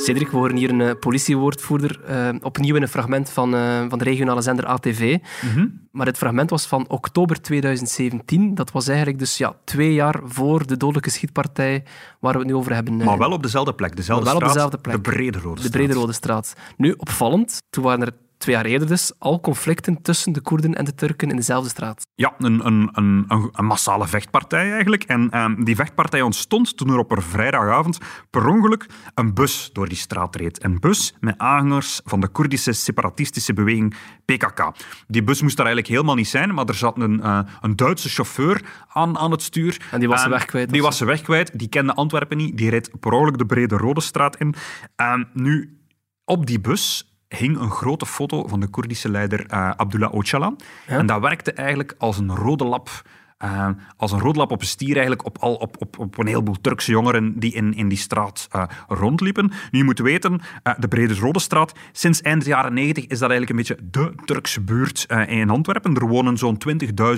Cedric, 0.00 0.28
we 0.28 0.36
horen 0.36 0.56
hier 0.56 0.70
een 0.70 0.80
uh, 0.80 0.90
politiewoordvoerder 1.00 2.00
uh, 2.08 2.28
opnieuw 2.42 2.76
in 2.76 2.82
een 2.82 2.88
fragment 2.88 3.30
van, 3.30 3.54
uh, 3.54 3.84
van 3.88 3.98
de 3.98 4.04
regionale 4.04 4.42
zender 4.42 4.66
ATV. 4.66 5.18
Mm 5.42 5.50
-hmm. 5.50 5.86
Maar 5.90 6.06
het 6.06 6.16
fragment 6.16 6.50
was 6.50 6.66
van 6.66 6.88
oktober 6.88 7.40
2017. 7.40 8.54
Dat 8.54 8.70
was 8.70 8.88
eigenlijk 8.88 9.18
dus 9.18 9.38
ja, 9.38 9.56
twee 9.64 9.94
jaar 9.94 10.20
voor 10.24 10.66
de 10.66 10.76
dodelijke 10.76 11.10
schietpartij 11.10 11.84
waar 12.20 12.32
we 12.32 12.38
het 12.38 12.48
nu 12.48 12.54
over 12.54 12.74
hebben. 12.74 12.96
Maar 12.96 13.18
wel 13.18 13.32
op 13.32 13.42
dezelfde 13.42 13.74
plek, 13.74 13.96
dezelfde 13.96 14.24
wel 14.24 14.34
straat, 14.34 14.48
op 14.48 14.54
dezelfde 14.54 14.78
plek. 14.78 14.94
de 14.94 15.10
Brede 15.10 15.38
Rode 15.38 15.62
De 15.62 15.70
Brede 15.70 15.92
Rode 15.92 16.12
Straat. 16.12 16.54
Nu, 16.76 16.94
opvallend, 16.96 17.62
toen 17.70 17.84
waren 17.84 18.06
er 18.06 18.12
twee 18.38 18.54
jaar 18.54 18.64
eerder 18.64 18.88
dus, 18.88 19.12
al 19.18 19.40
conflicten 19.40 20.02
tussen 20.02 20.32
de 20.32 20.40
Koerden 20.40 20.74
en 20.74 20.84
de 20.84 20.94
Turken 20.94 21.30
in 21.30 21.36
dezelfde 21.36 21.68
straat. 21.68 22.06
Ja, 22.14 22.34
een, 22.38 22.66
een, 22.66 22.88
een, 22.92 23.24
een 23.52 23.64
massale 23.64 24.06
vechtpartij 24.06 24.72
eigenlijk. 24.72 25.02
En 25.02 25.38
um, 25.38 25.64
die 25.64 25.76
vechtpartij 25.76 26.22
ontstond 26.22 26.76
toen 26.76 26.90
er 26.90 26.98
op 26.98 27.10
een 27.10 27.22
vrijdagavond 27.22 27.98
per 28.30 28.48
ongeluk 28.48 28.86
een 29.14 29.34
bus 29.34 29.70
door 29.72 29.88
die 29.88 29.96
straat 29.96 30.36
reed. 30.36 30.64
Een 30.64 30.80
bus 30.80 31.14
met 31.20 31.38
aanhangers 31.38 32.00
van 32.04 32.20
de 32.20 32.28
Koerdische 32.28 32.72
separatistische 32.72 33.52
beweging 33.52 33.94
PKK. 34.24 34.70
Die 35.06 35.22
bus 35.22 35.42
moest 35.42 35.56
daar 35.56 35.66
eigenlijk 35.66 35.94
helemaal 35.94 36.16
niet 36.16 36.28
zijn, 36.28 36.54
maar 36.54 36.66
er 36.66 36.74
zat 36.74 36.98
een, 36.98 37.20
uh, 37.20 37.40
een 37.60 37.76
Duitse 37.76 38.08
chauffeur 38.08 38.62
aan, 38.88 39.18
aan 39.18 39.30
het 39.30 39.42
stuur. 39.42 39.86
En 39.90 39.98
die 39.98 40.08
was 40.08 40.22
ze 40.22 40.28
weg 40.28 40.44
kwijt? 40.44 40.70
Die 40.70 40.82
was 40.82 40.96
ze 40.96 41.04
weg 41.04 41.22
kwijt. 41.22 41.58
Die 41.58 41.68
kende 41.68 41.94
Antwerpen 41.94 42.36
niet. 42.36 42.56
Die 42.56 42.70
reed 42.70 42.90
per 43.00 43.12
ongeluk 43.12 43.38
de 43.38 43.46
Brede 43.46 43.76
Rode 43.76 44.00
Straat 44.00 44.36
in. 44.36 44.54
Um, 44.96 45.28
nu, 45.32 45.78
op 46.24 46.46
die 46.46 46.60
bus 46.60 47.07
hing 47.28 47.60
een 47.60 47.70
grote 47.70 48.06
foto 48.06 48.46
van 48.46 48.60
de 48.60 48.68
Koerdische 48.68 49.10
leider 49.10 49.46
uh, 49.50 49.70
Abdullah 49.70 50.12
Öcalan. 50.14 50.56
Ja. 50.86 50.98
En 50.98 51.06
dat 51.06 51.20
werkte 51.20 51.52
eigenlijk 51.52 51.94
als 51.98 52.18
een 52.18 52.34
rode 52.34 52.64
lap 52.64 53.02
uh, 53.44 53.68
als 53.96 54.12
een 54.12 54.18
rode 54.18 54.38
lap 54.38 54.50
op 54.50 54.60
een 54.60 54.66
stier 54.66 54.92
eigenlijk 54.92 55.26
op, 55.26 55.38
al, 55.38 55.54
op, 55.54 55.76
op, 55.78 55.98
op 55.98 56.18
een 56.18 56.26
heleboel 56.26 56.60
Turkse 56.60 56.90
jongeren 56.90 57.38
die 57.38 57.52
in, 57.52 57.74
in 57.74 57.88
die 57.88 57.98
straat 57.98 58.48
uh, 58.56 58.62
rondliepen. 58.88 59.52
Nu, 59.70 59.78
je 59.78 59.84
moet 59.84 59.98
weten, 59.98 60.32
uh, 60.32 60.72
de 60.78 60.88
Brede 60.88 61.14
Rode 61.14 61.38
Straat, 61.38 61.72
sinds 61.92 62.20
eind 62.20 62.44
jaren 62.44 62.74
90 62.74 63.06
is 63.06 63.18
dat 63.18 63.30
eigenlijk 63.30 63.50
een 63.50 63.56
beetje 63.56 63.90
de 63.90 64.22
Turkse 64.24 64.60
buurt 64.60 65.06
in 65.26 65.50
Antwerpen. 65.50 65.94
Er 65.94 66.06
wonen 66.06 66.36
zo'n 66.36 66.58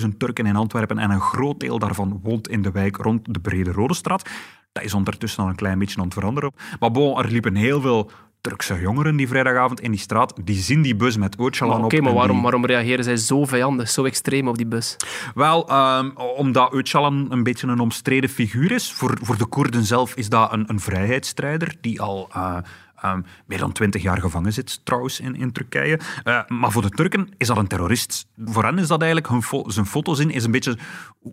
20.000 0.01 0.07
Turken 0.17 0.45
in 0.45 0.55
Antwerpen 0.55 0.97
en 0.97 1.11
een 1.11 1.21
groot 1.21 1.59
deel 1.59 1.79
daarvan 1.79 2.19
woont 2.23 2.47
in 2.47 2.61
de 2.61 2.71
wijk 2.71 2.95
rond 2.95 3.33
de 3.33 3.39
Brede 3.39 3.71
Rode 3.71 3.93
Straat. 3.93 4.29
Dat 4.71 4.83
is 4.83 4.93
ondertussen 4.93 5.43
al 5.43 5.49
een 5.49 5.55
klein 5.55 5.79
beetje 5.79 5.97
aan 5.97 6.03
het 6.03 6.13
veranderen. 6.13 6.53
Maar 6.79 6.91
bon, 6.91 7.17
er 7.17 7.31
liepen 7.31 7.55
heel 7.55 7.81
veel 7.81 8.11
Turkse 8.41 8.79
jongeren 8.79 9.15
die 9.15 9.27
vrijdagavond 9.27 9.81
in 9.81 9.91
die 9.91 9.99
straat, 9.99 10.33
die 10.43 10.61
zien 10.61 10.81
die 10.81 10.95
bus 10.95 11.17
met 11.17 11.35
Öcalan 11.35 11.77
op. 11.77 11.83
Oké, 11.83 12.01
maar 12.01 12.13
waarom, 12.13 12.33
die... 12.33 12.41
waarom 12.41 12.65
reageren 12.65 13.03
zij 13.03 13.17
zo 13.17 13.45
vijandig, 13.45 13.89
zo 13.89 14.03
extreem 14.03 14.47
op 14.47 14.57
die 14.57 14.65
bus? 14.65 14.95
Wel, 15.35 15.71
um, 15.97 16.17
omdat 16.17 16.73
Öcalan 16.73 17.25
een 17.29 17.43
beetje 17.43 17.67
een 17.67 17.79
omstreden 17.79 18.29
figuur 18.29 18.71
is. 18.71 18.91
Voor, 18.91 19.17
voor 19.21 19.37
de 19.37 19.45
Koerden 19.45 19.83
zelf 19.83 20.15
is 20.15 20.29
dat 20.29 20.53
een, 20.53 20.63
een 20.69 20.79
vrijheidsstrijder 20.79 21.75
die 21.81 22.01
al... 22.01 22.29
Uh, 22.35 22.57
Um, 23.05 23.25
meer 23.45 23.57
dan 23.57 23.71
twintig 23.71 24.01
jaar 24.01 24.19
gevangen 24.19 24.53
zit, 24.53 24.85
trouwens, 24.85 25.19
in, 25.19 25.35
in 25.35 25.51
Turkije. 25.51 25.99
Uh, 26.23 26.39
maar 26.47 26.71
voor 26.71 26.81
de 26.81 26.89
Turken 26.89 27.29
is 27.37 27.47
dat 27.47 27.57
een 27.57 27.67
terrorist. 27.67 28.27
Voor 28.45 28.63
hen 28.63 28.77
is 28.77 28.87
dat 28.87 28.99
eigenlijk, 28.99 29.29
hun 29.29 29.43
fo 29.43 29.69
zijn 29.69 29.85
foto's 29.85 30.19
in, 30.19 30.31
is 30.31 30.43
een 30.43 30.51
beetje 30.51 30.77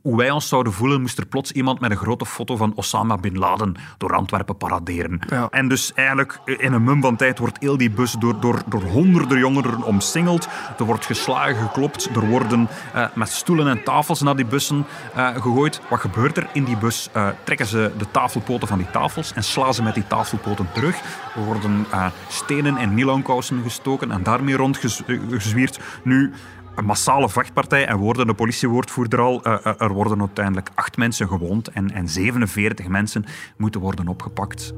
hoe 0.02 0.16
wij 0.16 0.30
ons 0.30 0.48
zouden 0.48 0.72
voelen 0.72 1.00
moest 1.00 1.18
er 1.18 1.26
plots 1.26 1.52
iemand 1.52 1.80
met 1.80 1.90
een 1.90 1.96
grote 1.96 2.26
foto 2.26 2.56
van 2.56 2.72
Osama 2.74 3.16
Bin 3.16 3.38
Laden 3.38 3.76
door 3.98 4.14
Antwerpen 4.14 4.56
paraderen. 4.56 5.20
Ja. 5.28 5.48
En 5.50 5.68
dus 5.68 5.92
eigenlijk 5.94 6.40
in 6.44 6.72
een 6.72 6.84
mum 6.84 7.00
van 7.00 7.16
tijd 7.16 7.38
wordt 7.38 7.60
heel 7.60 7.76
die 7.76 7.90
bus 7.90 8.12
door, 8.12 8.40
door, 8.40 8.62
door 8.66 8.82
honderden 8.82 9.38
jongeren 9.38 9.82
omsingeld. 9.82 10.48
Er 10.78 10.84
wordt 10.84 11.06
geslagen, 11.06 11.56
geklopt. 11.56 12.04
Er 12.16 12.26
worden 12.26 12.68
uh, 12.94 13.06
met 13.14 13.28
stoelen 13.28 13.68
en 13.68 13.82
tafels 13.82 14.22
naar 14.22 14.36
die 14.36 14.46
bussen 14.46 14.86
uh, 15.16 15.28
gegooid. 15.28 15.80
Wat 15.90 16.00
gebeurt 16.00 16.36
er? 16.36 16.48
In 16.52 16.64
die 16.64 16.76
bus 16.76 17.08
trekken 17.44 17.66
ze 17.66 17.92
de 17.98 18.10
tafelpoten 18.10 18.68
van 18.68 18.78
die 18.78 18.90
tafels 18.90 19.32
en 19.32 19.44
slaan 19.44 19.74
ze 19.74 19.82
met 19.82 19.94
die 19.94 20.06
tafelpoten 20.06 20.68
terug. 20.72 20.96
Er 21.36 21.44
worden 21.60 22.12
stenen 22.28 22.76
en 22.76 22.94
nylonkousen 22.94 23.62
gestoken 23.62 24.10
en 24.10 24.22
daarmee 24.22 24.56
rondgezwierd. 24.56 25.80
Nu, 26.04 26.32
een 26.74 26.84
massale 26.84 27.28
vechtpartij 27.28 27.86
en 27.86 27.96
worden 27.96 28.26
de 28.26 28.34
politiewoordvoerder 28.34 29.20
al, 29.20 29.46
uh, 29.46 29.80
er 29.80 29.92
worden 29.92 30.20
uiteindelijk 30.20 30.70
acht 30.74 30.96
mensen 30.96 31.28
gewond 31.28 31.68
en, 31.68 31.90
en 31.90 32.08
47 32.08 32.88
mensen 32.88 33.24
moeten 33.56 33.80
worden 33.80 34.08
opgepakt. 34.08 34.74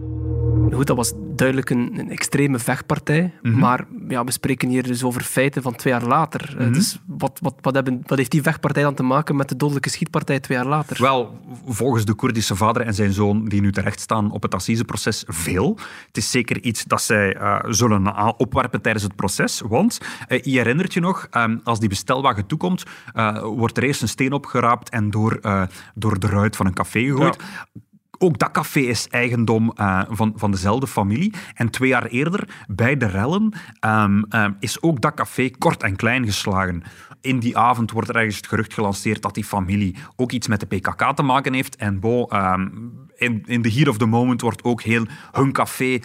Goed, 0.73 0.87
dat 0.87 0.97
was 0.97 1.13
duidelijk 1.17 1.71
een, 1.71 1.99
een 1.99 2.11
extreme 2.11 2.59
vechtpartij, 2.59 3.23
mm 3.43 3.51
-hmm. 3.51 3.61
maar 3.61 3.87
ja, 4.09 4.25
we 4.25 4.31
spreken 4.31 4.69
hier 4.69 4.83
dus 4.83 5.05
over 5.05 5.23
feiten 5.23 5.63
van 5.63 5.77
twee 5.77 5.93
jaar 5.93 6.05
later. 6.05 6.51
Mm 6.53 6.65
-hmm. 6.65 6.73
dus 6.73 6.99
wat, 7.07 7.39
wat, 7.43 7.55
wat, 7.61 7.75
hebben, 7.75 8.03
wat 8.07 8.19
heeft 8.19 8.31
die 8.31 8.43
vechtpartij 8.43 8.83
dan 8.83 8.95
te 8.95 9.03
maken 9.03 9.37
met 9.37 9.49
de 9.49 9.57
dodelijke 9.57 9.89
schietpartij 9.89 10.41
twee 10.41 10.59
jaar 10.59 10.67
later? 10.67 11.03
Wel, 11.03 11.41
volgens 11.67 12.05
de 12.05 12.15
Koerdische 12.15 12.57
vader 12.57 12.83
en 12.83 12.95
zijn 12.95 13.13
zoon 13.13 13.45
die 13.45 13.61
nu 13.61 13.73
terecht 13.73 14.01
staan 14.01 14.31
op 14.31 14.43
het 14.43 14.55
assiseproces, 14.55 15.25
veel. 15.27 15.79
Het 16.07 16.17
is 16.17 16.31
zeker 16.31 16.63
iets 16.63 16.85
dat 16.85 17.03
zij 17.03 17.37
uh, 17.37 17.59
zullen 17.69 18.39
opwerpen 18.39 18.81
tijdens 18.81 19.05
het 19.05 19.17
proces, 19.17 19.63
want 19.69 19.99
je 20.29 20.57
herinnert 20.57 20.95
je 20.95 21.01
nog, 21.01 21.29
um, 21.31 21.61
als 21.65 21.81
die 21.81 21.89
bestelwagen 21.89 22.47
toekomt, 22.47 22.83
uh, 23.15 23.43
wordt 23.43 23.77
er 23.77 23.83
eerst 23.83 24.03
een 24.03 24.09
steen 24.09 24.33
opgeraapt 24.33 24.89
en 24.89 25.11
door, 25.11 25.39
uh, 25.43 25.63
door 25.95 26.19
de 26.19 26.27
ruit 26.27 26.57
van 26.57 26.67
een 26.67 26.75
café 26.75 27.01
gegooid. 27.01 27.37
Ja. 27.39 27.81
Ook 28.23 28.39
dat 28.39 28.51
café 28.51 28.81
is 28.81 29.09
eigendom 29.09 29.73
uh, 29.77 30.03
van, 30.09 30.33
van 30.37 30.51
dezelfde 30.51 30.87
familie. 30.87 31.33
En 31.55 31.71
twee 31.71 31.89
jaar 31.89 32.07
eerder, 32.07 32.49
bij 32.69 32.97
de 32.97 33.07
rellen, 33.07 33.53
um, 33.81 34.25
um, 34.31 34.57
is 34.59 34.83
ook 34.83 35.01
dat 35.01 35.15
café 35.15 35.51
kort 35.59 35.83
en 35.83 35.97
klein 35.97 36.25
geslagen. 36.25 36.83
In 37.21 37.39
die 37.39 37.59
avond 37.59 37.91
wordt 37.91 38.09
er 38.09 38.17
ergens 38.17 38.37
het 38.37 38.47
gerucht 38.47 38.75
gelanceerd 38.75 39.23
dat 39.23 39.35
die 39.35 39.45
familie 39.45 39.97
ook 40.17 40.33
iets 40.33 40.49
met 40.49 40.61
de 40.61 40.67
PKK 40.67 41.13
te 41.15 41.23
maken 41.23 41.53
heeft. 41.53 41.77
En 41.77 42.01
bo, 42.01 42.29
um, 42.33 42.93
in, 43.17 43.43
in 43.47 43.63
the 43.63 43.73
heat 43.73 43.89
of 43.89 43.99
the 43.99 44.07
moment 44.07 44.41
wordt 44.41 44.65
ook 44.65 44.83
heel 44.83 45.07
hun 45.33 45.53
café 45.53 46.01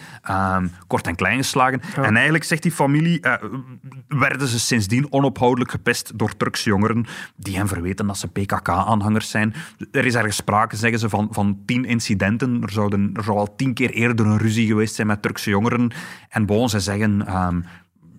kort 0.86 1.06
en 1.06 1.14
klein 1.14 1.36
geslagen. 1.36 1.80
Ja. 1.96 2.02
En 2.02 2.14
eigenlijk 2.14 2.44
zegt 2.44 2.62
die 2.62 2.72
familie, 2.72 3.18
uh, 3.26 3.34
werden 4.08 4.48
ze 4.48 4.58
sindsdien 4.58 5.12
onophoudelijk 5.12 5.70
gepest 5.70 6.18
door 6.18 6.36
Turkse 6.36 6.68
jongeren 6.68 7.06
die 7.36 7.56
hen 7.56 7.68
verweten 7.68 8.06
dat 8.06 8.18
ze 8.18 8.28
PKK-aanhangers 8.28 9.30
zijn. 9.30 9.54
Er 9.90 10.04
is 10.04 10.14
ergens 10.14 10.36
sprake, 10.36 10.76
zeggen 10.76 10.98
ze, 10.98 11.08
van, 11.08 11.28
van 11.30 11.58
tien 11.66 11.84
incidenten. 11.84 12.05
Er, 12.08 12.70
zouden, 12.70 13.10
er 13.14 13.24
zou 13.24 13.38
al 13.38 13.56
tien 13.56 13.74
keer 13.74 13.90
eerder 13.90 14.26
een 14.26 14.38
ruzie 14.38 14.66
geweest 14.66 14.94
zijn 14.94 15.06
met 15.06 15.22
Turkse 15.22 15.50
jongeren. 15.50 15.90
En 16.28 16.46
bon, 16.46 16.68
ze 16.68 16.80
zeggen 16.80 17.36
um, 17.36 17.64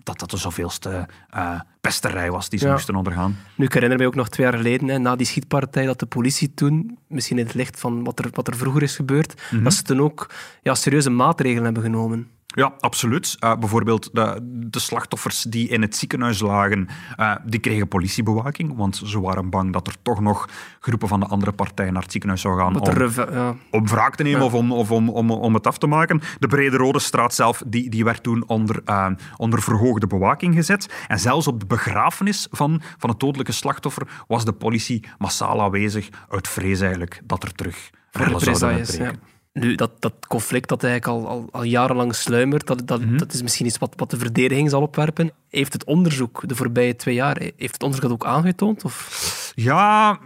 dat 0.02 0.18
dat 0.18 0.30
de 0.30 0.36
zoveelste 0.36 1.08
uh, 1.36 1.60
pesterij 1.80 2.30
was 2.30 2.48
die 2.48 2.58
ze 2.58 2.66
ja. 2.66 2.72
moesten 2.72 2.94
ondergaan. 2.94 3.36
Nu, 3.54 3.64
ik 3.64 3.72
herinner 3.72 3.98
me 3.98 4.06
ook 4.06 4.14
nog 4.14 4.28
twee 4.28 4.46
jaar 4.46 4.56
geleden, 4.56 4.88
hè, 4.88 4.98
na 4.98 5.16
die 5.16 5.26
schietpartij, 5.26 5.86
dat 5.86 5.98
de 5.98 6.06
politie 6.06 6.54
toen, 6.54 6.98
misschien 7.06 7.38
in 7.38 7.46
het 7.46 7.54
licht 7.54 7.80
van 7.80 8.04
wat 8.04 8.18
er, 8.18 8.28
wat 8.32 8.48
er 8.48 8.56
vroeger 8.56 8.82
is 8.82 8.96
gebeurd, 8.96 9.34
mm 9.34 9.42
-hmm. 9.48 9.64
dat 9.64 9.74
ze 9.74 9.82
toen 9.82 10.00
ook 10.00 10.30
ja, 10.62 10.74
serieuze 10.74 11.10
maatregelen 11.10 11.64
hebben 11.64 11.82
genomen. 11.82 12.28
Ja, 12.58 12.72
absoluut. 12.80 13.36
Uh, 13.44 13.56
bijvoorbeeld 13.56 14.10
de, 14.12 14.38
de, 14.42 14.78
slachtoffers 14.78 15.42
die 15.42 15.68
in 15.68 15.82
het 15.82 15.96
ziekenhuis 15.96 16.40
lagen, 16.40 16.88
uh, 17.16 17.34
die 17.44 17.60
kregen 17.60 17.88
politiebewaking, 17.88 18.76
want 18.76 19.02
ze 19.04 19.20
waren 19.20 19.50
bang 19.50 19.72
dat 19.72 19.86
er 19.86 19.94
toch 20.02 20.20
nog 20.20 20.48
groepen 20.80 21.08
van 21.08 21.20
de 21.20 21.26
andere 21.26 21.52
partijen 21.52 21.92
naar 21.92 22.02
het 22.02 22.10
ziekenhuis 22.12 22.42
zouden 22.42 22.64
gaan 22.64 22.80
om, 22.80 23.02
er, 23.02 23.32
ja. 23.32 23.54
om 23.70 23.86
wraak 23.86 24.14
te 24.14 24.22
nemen 24.22 24.40
ja. 24.40 24.46
of, 24.46 24.54
om, 24.54 24.72
of 24.72 24.90
om, 24.90 25.08
om, 25.08 25.30
om 25.30 25.54
het 25.54 25.66
af 25.66 25.78
te 25.78 25.86
maken. 25.86 26.20
De 26.38 26.46
Brede 26.46 26.76
Rode 26.76 26.98
Straat 26.98 27.34
zelf, 27.34 27.62
die, 27.66 27.90
die 27.90 28.04
werd 28.04 28.22
toen 28.22 28.44
onder, 28.46 28.80
uh, 28.86 29.06
onder 29.36 29.62
verhoogde 29.62 30.06
bewaking 30.06 30.54
gezet. 30.54 31.04
En 31.08 31.18
zelfs 31.18 31.46
op 31.46 31.60
de 31.60 31.66
begrafenis 31.66 32.46
van, 32.50 32.80
van 32.98 33.10
het 33.10 33.20
dodelijke 33.20 33.52
slachtoffer 33.52 34.08
was 34.26 34.44
de 34.44 34.52
politie 34.52 35.04
massaal 35.18 35.62
aanwezig, 35.62 36.08
uit 36.28 36.48
vrees 36.48 36.80
eigenlijk 36.80 37.20
dat 37.24 37.42
er 37.42 37.52
terug 37.52 37.90
rellen 38.10 38.40
zouden 38.40 38.68
uitbreken. 38.68 39.37
Nu, 39.60 39.74
dat, 39.74 39.90
dat 39.98 40.12
conflict 40.28 40.68
dat 40.68 40.84
eigenlijk 40.84 41.20
al, 41.20 41.28
al, 41.28 41.48
al 41.50 41.62
jarenlang 41.62 42.14
sluimert, 42.14 42.66
dat, 42.66 42.86
dat, 42.86 43.00
mm 43.00 43.08
-hmm. 43.08 43.18
dat 43.18 43.32
is 43.32 43.42
misschien 43.42 43.66
iets 43.66 43.78
wat, 43.78 43.92
wat 43.96 44.10
de 44.10 44.18
verdediging 44.18 44.70
zal 44.70 44.82
opwerpen. 44.82 45.30
Heeft 45.48 45.72
het 45.72 45.84
onderzoek 45.84 46.48
de 46.48 46.54
voorbije 46.54 46.96
twee 46.96 47.14
jaar, 47.14 47.36
heeft 47.56 47.72
het 47.72 47.82
onderzoek 47.82 48.08
dat 48.08 48.12
ook 48.12 48.26
aangetoond? 48.26 48.84
Of? 48.84 49.47
Ja, 49.60 50.18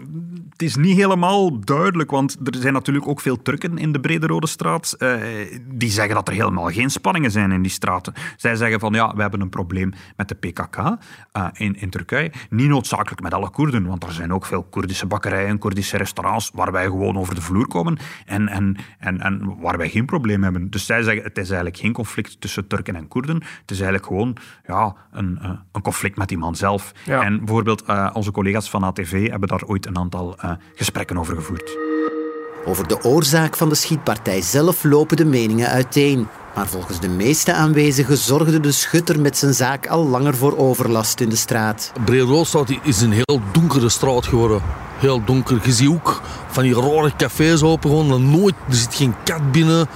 het 0.51 0.63
is 0.63 0.77
niet 0.77 0.97
helemaal 0.97 1.61
duidelijk, 1.61 2.11
want 2.11 2.37
er 2.45 2.55
zijn 2.55 2.73
natuurlijk 2.73 3.09
ook 3.09 3.21
veel 3.21 3.43
Turken 3.43 3.79
in 3.79 3.93
de 3.93 4.01
Brede 4.01 4.27
Rode 4.27 4.47
Straat. 4.47 4.97
Uh, 4.99 5.15
die 5.65 5.91
zeggen 5.91 6.15
dat 6.15 6.29
er 6.29 6.35
helemaal 6.35 6.69
geen 6.69 6.91
spanningen 6.91 7.31
zijn 7.31 7.53
in 7.53 7.63
die 7.63 7.71
straten. 7.71 8.13
Zij 8.37 8.57
zeggen 8.57 8.81
van 8.81 8.93
ja, 8.93 9.15
we 9.15 9.21
hebben 9.21 9.41
een 9.41 9.49
probleem 9.49 9.93
met 10.17 10.29
de 10.29 10.35
PKK 10.35 10.77
uh, 10.77 11.47
in, 11.53 11.81
in 11.81 11.91
Turkije. 11.91 12.33
Niet 12.51 12.69
noodzakelijk 12.69 13.23
met 13.23 13.35
alle 13.35 13.51
Koerden, 13.51 13.87
want 13.87 14.05
er 14.05 14.13
zijn 14.13 14.33
ook 14.33 14.47
veel 14.47 14.63
Koerdische 14.63 15.07
bakkerijen, 15.07 15.59
Koerdische 15.59 15.97
restaurants 15.97 16.51
waar 16.55 16.73
wij 16.73 16.85
gewoon 16.85 17.19
over 17.19 17.35
de 17.35 17.43
vloer 17.43 17.67
komen 17.67 17.99
en, 18.27 18.49
en, 18.49 18.77
en, 18.99 19.21
en 19.21 19.61
waar 19.61 19.79
wij 19.79 19.89
geen 19.89 20.07
probleem 20.07 20.43
hebben. 20.43 20.71
Dus 20.71 20.87
zij 20.87 21.03
zeggen 21.03 21.25
het 21.25 21.39
is 21.39 21.49
eigenlijk 21.49 21.79
geen 21.79 21.93
conflict 21.93 22.41
tussen 22.41 22.67
Turken 22.67 22.97
en 22.97 23.09
Koerden. 23.09 23.37
Het 23.37 23.71
is 23.71 23.81
eigenlijk 23.81 24.07
gewoon 24.07 24.37
ja, 24.67 24.97
een, 25.13 25.39
uh, 25.43 25.51
een 25.73 25.83
conflict 25.83 26.17
met 26.17 26.29
die 26.29 26.39
man 26.39 26.57
zelf. 26.57 26.93
Ja. 27.05 27.23
En 27.23 27.39
bijvoorbeeld 27.39 27.85
onze 28.13 28.31
collega's 28.31 28.71
van 28.71 28.83
ATV 28.83 29.22
hebben 29.31 29.49
daar 29.49 29.63
ooit 29.67 29.87
een 29.87 29.99
aantal 29.99 30.37
uh, 30.45 30.51
gesprekken 30.75 31.19
over 31.19 31.35
gevoerd. 31.35 31.77
Over 32.65 32.89
de 32.89 33.05
oorzaak 33.05 33.57
van 33.57 33.69
de 33.69 33.75
schietpartij 33.75 34.41
zelf 34.41 34.85
lopen 34.85 35.17
de 35.17 35.25
meningen 35.25 35.69
uiteen. 35.69 36.29
Maar 36.55 36.67
volgens 36.67 37.01
de 37.01 37.09
meeste 37.09 37.53
aanwezigen 37.53 38.17
zorgde 38.17 38.61
de 38.61 38.73
schutter 38.73 39.21
met 39.21 39.37
zijn 39.37 39.55
zaak 39.55 39.87
al 39.87 40.07
langer 40.07 40.35
voor 40.35 40.59
overlast 40.59 41.21
in 41.21 41.29
de 41.29 41.37
straat. 41.37 41.93
Breeroodstraat 42.05 42.71
is 42.83 43.01
een 43.01 43.13
heel 43.13 43.41
donkere 43.53 43.89
straat 43.89 44.27
geworden. 44.27 44.63
Heel 44.99 45.25
donker. 45.25 45.61
Je 45.65 45.73
ziet 45.73 45.89
ook 45.89 46.21
van 46.47 46.63
die 46.63 46.75
rare 46.75 47.13
cafés 47.17 47.63
open. 47.63 47.91
Gewoon, 47.91 48.31
nooit, 48.31 48.55
er 48.69 48.75
zit 48.75 48.95
geen 48.95 49.15
kat 49.25 49.53
binnen. 49.53 49.89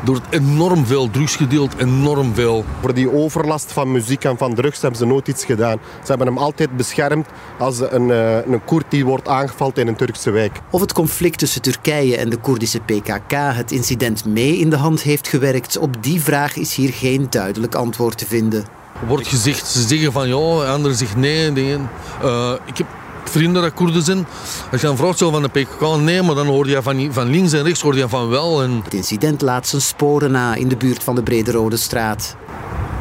Er 0.00 0.06
wordt 0.06 0.26
enorm 0.30 0.86
veel 0.86 1.10
drugs 1.10 1.36
gedeeld, 1.36 1.74
enorm 1.76 2.34
veel. 2.34 2.64
Voor 2.80 2.94
die 2.94 3.12
overlast 3.12 3.72
van 3.72 3.92
muziek 3.92 4.24
en 4.24 4.38
van 4.38 4.54
drugs 4.54 4.80
hebben 4.80 4.98
ze 4.98 5.06
nooit 5.06 5.28
iets 5.28 5.44
gedaan. 5.44 5.78
Ze 6.02 6.08
hebben 6.08 6.26
hem 6.26 6.38
altijd 6.38 6.76
beschermd 6.76 7.28
als 7.58 7.80
een, 7.80 8.10
eh, 8.10 8.46
een 8.46 8.64
Koerd 8.64 8.84
die 8.88 9.04
wordt 9.04 9.28
aangevallen 9.28 9.74
in 9.74 9.88
een 9.88 9.96
Turkse 9.96 10.30
wijk. 10.30 10.60
Of 10.70 10.80
het 10.80 10.92
conflict 10.92 11.38
tussen 11.38 11.62
Turkije 11.62 12.16
en 12.16 12.30
de 12.30 12.36
Koerdische 12.36 12.80
PKK 12.80 13.32
het 13.32 13.72
incident 13.72 14.24
mee 14.24 14.58
in 14.58 14.70
de 14.70 14.76
hand 14.76 15.02
heeft 15.02 15.28
gewerkt, 15.28 15.78
op 15.78 16.02
die 16.02 16.20
vraag 16.20 16.56
is 16.56 16.74
hier 16.74 16.92
geen 16.92 17.26
duidelijk 17.30 17.74
antwoord 17.74 18.18
te 18.18 18.26
vinden. 18.26 18.64
Er 19.00 19.06
wordt 19.06 19.26
gezegd, 19.26 19.66
ze 19.66 19.86
zeggen 19.86 20.12
van 20.12 20.28
ja, 20.28 20.72
anderen 20.72 20.96
zeggen 20.96 21.20
nee. 21.20 21.52
Dingen. 21.52 21.90
Uh, 22.24 22.52
ik 22.64 22.78
heb 22.78 22.86
vrienden 23.24 23.62
dat 23.62 23.74
Koerden 23.74 24.02
zijn. 24.02 24.26
Als 24.72 24.80
je 24.80 24.86
dan 24.86 24.96
vraagt 24.96 25.18
zo 25.18 25.30
van 25.30 25.42
de 25.42 25.48
PKK, 25.48 25.96
nee, 25.96 26.22
maar 26.22 26.34
dan 26.34 26.46
hoor 26.46 26.68
je 26.68 26.82
van, 26.82 27.08
van 27.12 27.30
links 27.30 27.52
en 27.52 27.62
rechts 27.62 27.80
hoor 27.80 27.96
je 27.96 28.08
van 28.08 28.28
wel. 28.28 28.62
En... 28.62 28.80
Het 28.84 28.94
incident 28.94 29.40
laat 29.42 29.66
zijn 29.66 29.82
sporen 29.82 30.30
na 30.30 30.54
in 30.54 30.68
de 30.68 30.76
buurt 30.76 31.02
van 31.02 31.14
de 31.14 31.22
Brede 31.22 31.52
Rode 31.52 31.76
Straat. 31.76 32.36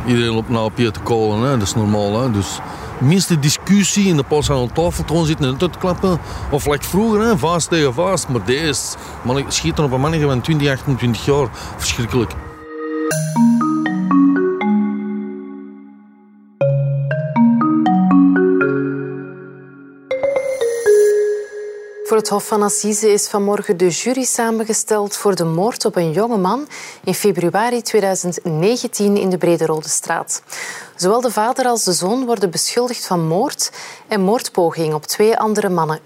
Iedereen 0.08 0.34
loopt 0.34 0.50
nou 0.50 0.66
op 0.66 0.78
je 0.78 0.92
te 0.92 1.00
kolen, 1.00 1.50
hè. 1.50 1.58
dat 1.58 1.68
is 1.68 1.76
normaal. 1.76 2.22
Hè. 2.22 2.32
Dus 2.32 2.60
minste 3.00 3.40
discussie 3.40 4.08
in 4.08 4.16
de 4.16 4.24
pas 4.24 4.52
aan 4.52 4.66
de 4.66 4.74
tafel 4.74 5.04
gewoon 5.08 5.26
zitten 5.26 5.50
en 5.50 5.58
te 5.58 5.70
klappen. 5.80 6.20
Of 6.52 6.66
like 6.66 6.86
vroeger, 6.86 7.22
hè, 7.22 7.60
tegen 7.70 7.94
vast. 7.94 8.28
Maar 8.28 8.46
deze, 8.46 8.82
man, 9.22 9.44
schieten 9.48 9.84
op 9.84 9.92
een 9.92 10.02
mannetje 10.02 10.26
van 10.26 10.42
20, 10.42 10.72
28 10.72 11.26
jaar. 11.26 11.48
Verschrikkelijk. 11.78 12.32
Voor 22.10 22.18
het 22.18 22.30
Hof 22.30 22.48
van 22.48 22.62
Assise 22.62 23.12
is 23.12 23.28
vanmorgen 23.28 23.78
de 23.78 23.90
jury 23.90 24.24
samengesteld 24.24 25.16
voor 25.16 25.36
de 25.36 25.44
moord 25.44 25.86
op 25.86 25.96
een 25.96 26.12
jonge 26.12 26.38
man 26.38 26.68
in 27.04 27.14
februari 27.14 27.82
2019 27.82 29.18
in 29.18 29.30
de 29.30 29.38
Brederode 29.38 29.90
straat. 29.90 30.44
Zowel 30.96 31.22
de 31.22 31.32
vader 31.32 31.66
als 31.66 31.84
de 31.84 31.92
zoon 31.92 32.26
worden 32.26 32.52
beschuldigd 32.52 33.06
van 33.06 33.28
moord 33.28 33.72
en 34.08 34.22
moordpoging 34.22 34.94
op 34.94 35.06
twee 35.06 35.38
andere 35.38 35.70
mannen. 35.70 36.00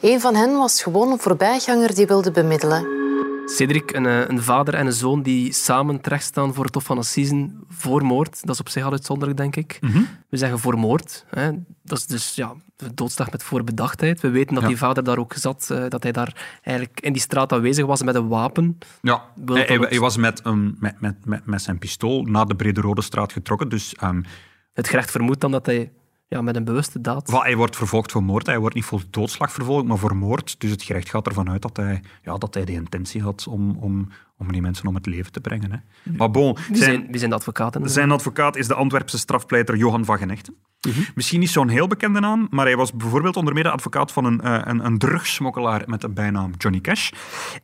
Een 0.00 0.20
van 0.20 0.34
hen 0.34 0.56
was 0.56 0.82
gewoon 0.82 1.10
een 1.10 1.20
voorbijganger 1.20 1.94
die 1.94 2.06
wilde 2.06 2.30
bemiddelen. 2.30 3.05
Cedric, 3.46 3.92
een, 3.92 4.06
eh, 4.06 4.28
een, 4.28 4.42
vader 4.42 4.74
en 4.74 4.86
een 4.86 4.92
zoon 4.92 5.22
die 5.22 5.52
samen 5.52 6.00
terechtstaan 6.00 6.54
voor 6.54 6.64
het 6.64 6.74
Hof 6.74 6.84
van 6.84 6.98
Assise 6.98 7.50
voor 7.68 8.04
moord. 8.04 8.40
Dat 8.46 8.54
is 8.54 8.60
op 8.60 8.68
zich 8.68 8.84
al 8.84 8.92
uitzonderlijk, 8.92 9.38
denk 9.38 9.56
ik. 9.56 9.78
Mhm. 9.80 10.02
We 10.28 10.36
zeggen 10.36 10.58
voor 10.58 10.78
moord. 10.78 11.24
Hè. 11.28 11.50
Dat 11.82 11.98
is 11.98 12.06
dus 12.06 12.34
ja, 12.34 12.54
doodslag 12.94 13.30
met 13.30 13.42
voorbedachtheid. 13.42 14.20
We 14.20 14.28
weten 14.28 14.54
dat 14.54 14.66
die 14.66 14.76
vader 14.76 15.04
daar 15.04 15.18
ook 15.18 15.32
zat, 15.32 15.68
uh, 15.72 15.84
dat 15.88 16.02
hij 16.02 16.12
daar 16.12 16.58
eigenlijk 16.62 17.00
in 17.00 17.12
die 17.12 17.22
straat 17.22 17.52
aanwezig 17.52 17.86
was 17.86 18.02
met 18.02 18.14
een 18.14 18.28
wapen. 18.28 18.78
Ja, 19.02 19.24
hij, 19.44 19.86
hij, 19.88 19.98
was 19.98 20.16
met, 20.16 20.46
um, 20.46 20.76
met, 20.78 21.00
met, 21.00 21.24
met, 21.24 21.46
met, 21.46 21.62
zijn 21.62 21.78
pistool 21.78 22.22
naar 22.22 22.46
de 22.46 22.56
Brede 22.56 22.80
Rode 22.80 23.02
straat 23.02 23.32
getrokken. 23.32 23.68
Dus, 23.68 23.94
um... 24.02 24.24
Het 24.72 24.88
gerecht 24.88 25.10
vermoedt 25.10 25.40
dan 25.40 25.50
dat 25.50 25.66
hij 25.66 25.90
ja, 26.28 26.42
met 26.42 26.56
een 26.56 26.64
bewuste 26.64 27.00
daad. 27.00 27.30
Hij 27.42 27.56
wordt 27.56 27.76
vervolgd 27.76 28.12
voor 28.12 28.22
moord. 28.22 28.46
Hij 28.46 28.58
wordt 28.58 28.74
niet 28.74 28.84
voor 28.84 29.02
doodslag 29.10 29.52
vervolgd, 29.52 29.86
maar 29.86 29.98
voor 29.98 30.16
moord. 30.16 30.60
Dus 30.60 30.70
het 30.70 30.82
gerecht 30.82 31.08
gaat 31.08 31.26
ervan 31.26 31.50
uit 31.50 31.62
dat 31.62 31.76
hij, 31.76 32.02
ja, 32.22 32.36
dat 32.36 32.54
hij 32.54 32.64
de 32.64 32.72
intentie 32.72 33.22
had 33.22 33.46
om, 33.46 33.76
om, 33.76 34.08
om 34.38 34.52
die 34.52 34.62
mensen 34.62 34.86
om 34.86 34.94
het 34.94 35.06
leven 35.06 35.32
te 35.32 35.40
brengen. 35.40 35.72
Hè. 35.72 35.78
Maar 36.16 36.30
bon, 36.30 36.56
wie, 36.68 36.76
zijn, 36.76 37.06
wie 37.06 37.18
zijn 37.18 37.30
de 37.30 37.36
advocaten? 37.36 37.90
Zijn 37.90 38.10
advocaat 38.10 38.56
is 38.56 38.68
de 38.68 38.74
Antwerpse 38.74 39.18
strafpleiter 39.18 39.76
Johan 39.76 40.04
van 40.04 40.18
Genechten. 40.18 40.54
Mhm. 40.80 41.00
Misschien 41.14 41.40
niet 41.40 41.50
zo'n 41.50 41.68
heel 41.68 41.86
bekende 41.86 42.20
naam, 42.20 42.46
maar 42.50 42.66
hij 42.66 42.76
was 42.76 42.92
bijvoorbeeld 42.92 43.36
onder 43.36 43.54
meer 43.54 43.70
advocaat 43.70 44.12
van 44.12 44.24
een, 44.24 44.40
uh, 44.44 44.60
een, 44.64 44.84
een 44.84 44.98
drugsmokkelaar 44.98 45.82
met 45.86 46.00
de 46.00 46.08
bijnaam 46.08 46.52
Johnny 46.58 46.80
Cash. 46.80 47.10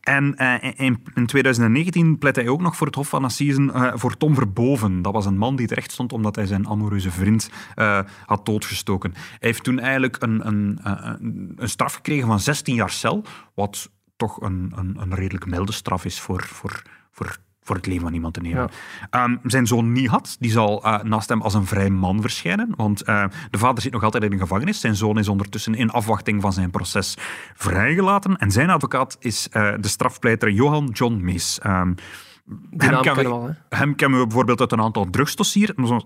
En 0.01 0.35
uh, 0.37 0.55
in, 0.75 1.03
in, 1.13 1.25
2019 1.25 2.17
pleit 2.17 2.35
hij 2.35 2.47
ook 2.47 2.61
nog 2.61 2.75
voor 2.75 2.87
het 2.87 2.95
Hof 2.95 3.07
van 3.07 3.23
Assise 3.23 3.61
uh, 3.61 3.91
voor 3.95 4.17
Tom 4.17 4.35
Verboven. 4.35 5.01
Dat 5.01 5.13
was 5.13 5.25
een 5.25 5.37
man 5.37 5.55
die 5.55 5.67
terecht 5.67 5.91
stond 5.91 6.13
omdat 6.13 6.35
hij 6.35 6.45
zijn 6.45 6.67
amoureuze 6.67 7.11
vriend 7.11 7.49
had 8.25 8.45
doodgestoken. 8.45 9.11
Hij 9.13 9.37
heeft 9.39 9.63
toen 9.63 9.79
eigenlijk 9.79 10.17
een, 10.19 10.47
een, 10.47 10.79
een 11.55 11.69
straf 11.69 11.93
gekregen 11.93 12.27
van 12.27 12.39
16 12.39 12.75
jaar 12.75 12.89
cel, 12.89 13.23
wat 13.53 13.89
toch 14.15 14.41
een, 14.41 14.71
een, 14.75 14.97
een 14.99 15.15
redelijk 15.15 15.45
milde 15.45 15.71
straf 15.71 16.05
is 16.05 16.19
voor, 16.19 16.43
voor, 16.43 16.81
voor 17.11 17.37
voor 17.63 17.75
het 17.75 17.85
leven 17.85 18.01
van 18.01 18.13
iemand 18.13 18.33
te 18.33 18.41
nemen. 18.41 18.69
Ehm, 19.09 19.35
zijn 19.43 19.67
zoon 19.67 19.91
Nihat 19.91 20.35
die 20.39 20.51
zal 20.51 20.85
uh, 20.85 21.01
naast 21.01 21.29
hem 21.29 21.41
als 21.41 21.53
een 21.53 21.65
vrij 21.65 21.89
man 21.89 22.21
verschijnen, 22.21 22.73
want 22.75 23.07
uh, 23.07 23.25
de 23.49 23.57
vader 23.57 23.83
zit 23.83 23.91
nog 23.91 24.03
altijd 24.03 24.23
in 24.23 24.29
de 24.29 24.37
gevangenis. 24.37 24.79
Zijn 24.79 24.95
zoon 24.95 25.17
is 25.17 25.27
ondertussen 25.27 25.75
in 25.75 25.89
afwachting 25.89 26.41
van 26.41 26.53
zijn 26.53 26.71
proces 26.71 27.17
vrijgelaten. 27.53 28.37
En 28.37 28.51
zijn 28.51 28.69
advocaat 28.69 29.17
is 29.19 29.47
uh, 29.51 29.73
de 29.79 29.87
strafpleiter 29.87 30.49
Johan 30.49 30.89
John 30.93 31.19
Mees. 31.21 31.59
Um, 31.65 31.95
hem 32.77 33.01
kennen, 33.01 33.43
we, 33.43 33.55
hem 33.69 33.95
kennen 33.95 34.19
we 34.19 34.25
bijvoorbeeld 34.25 34.59
uit 34.59 34.71
een 34.71 34.81
aantal 34.81 35.07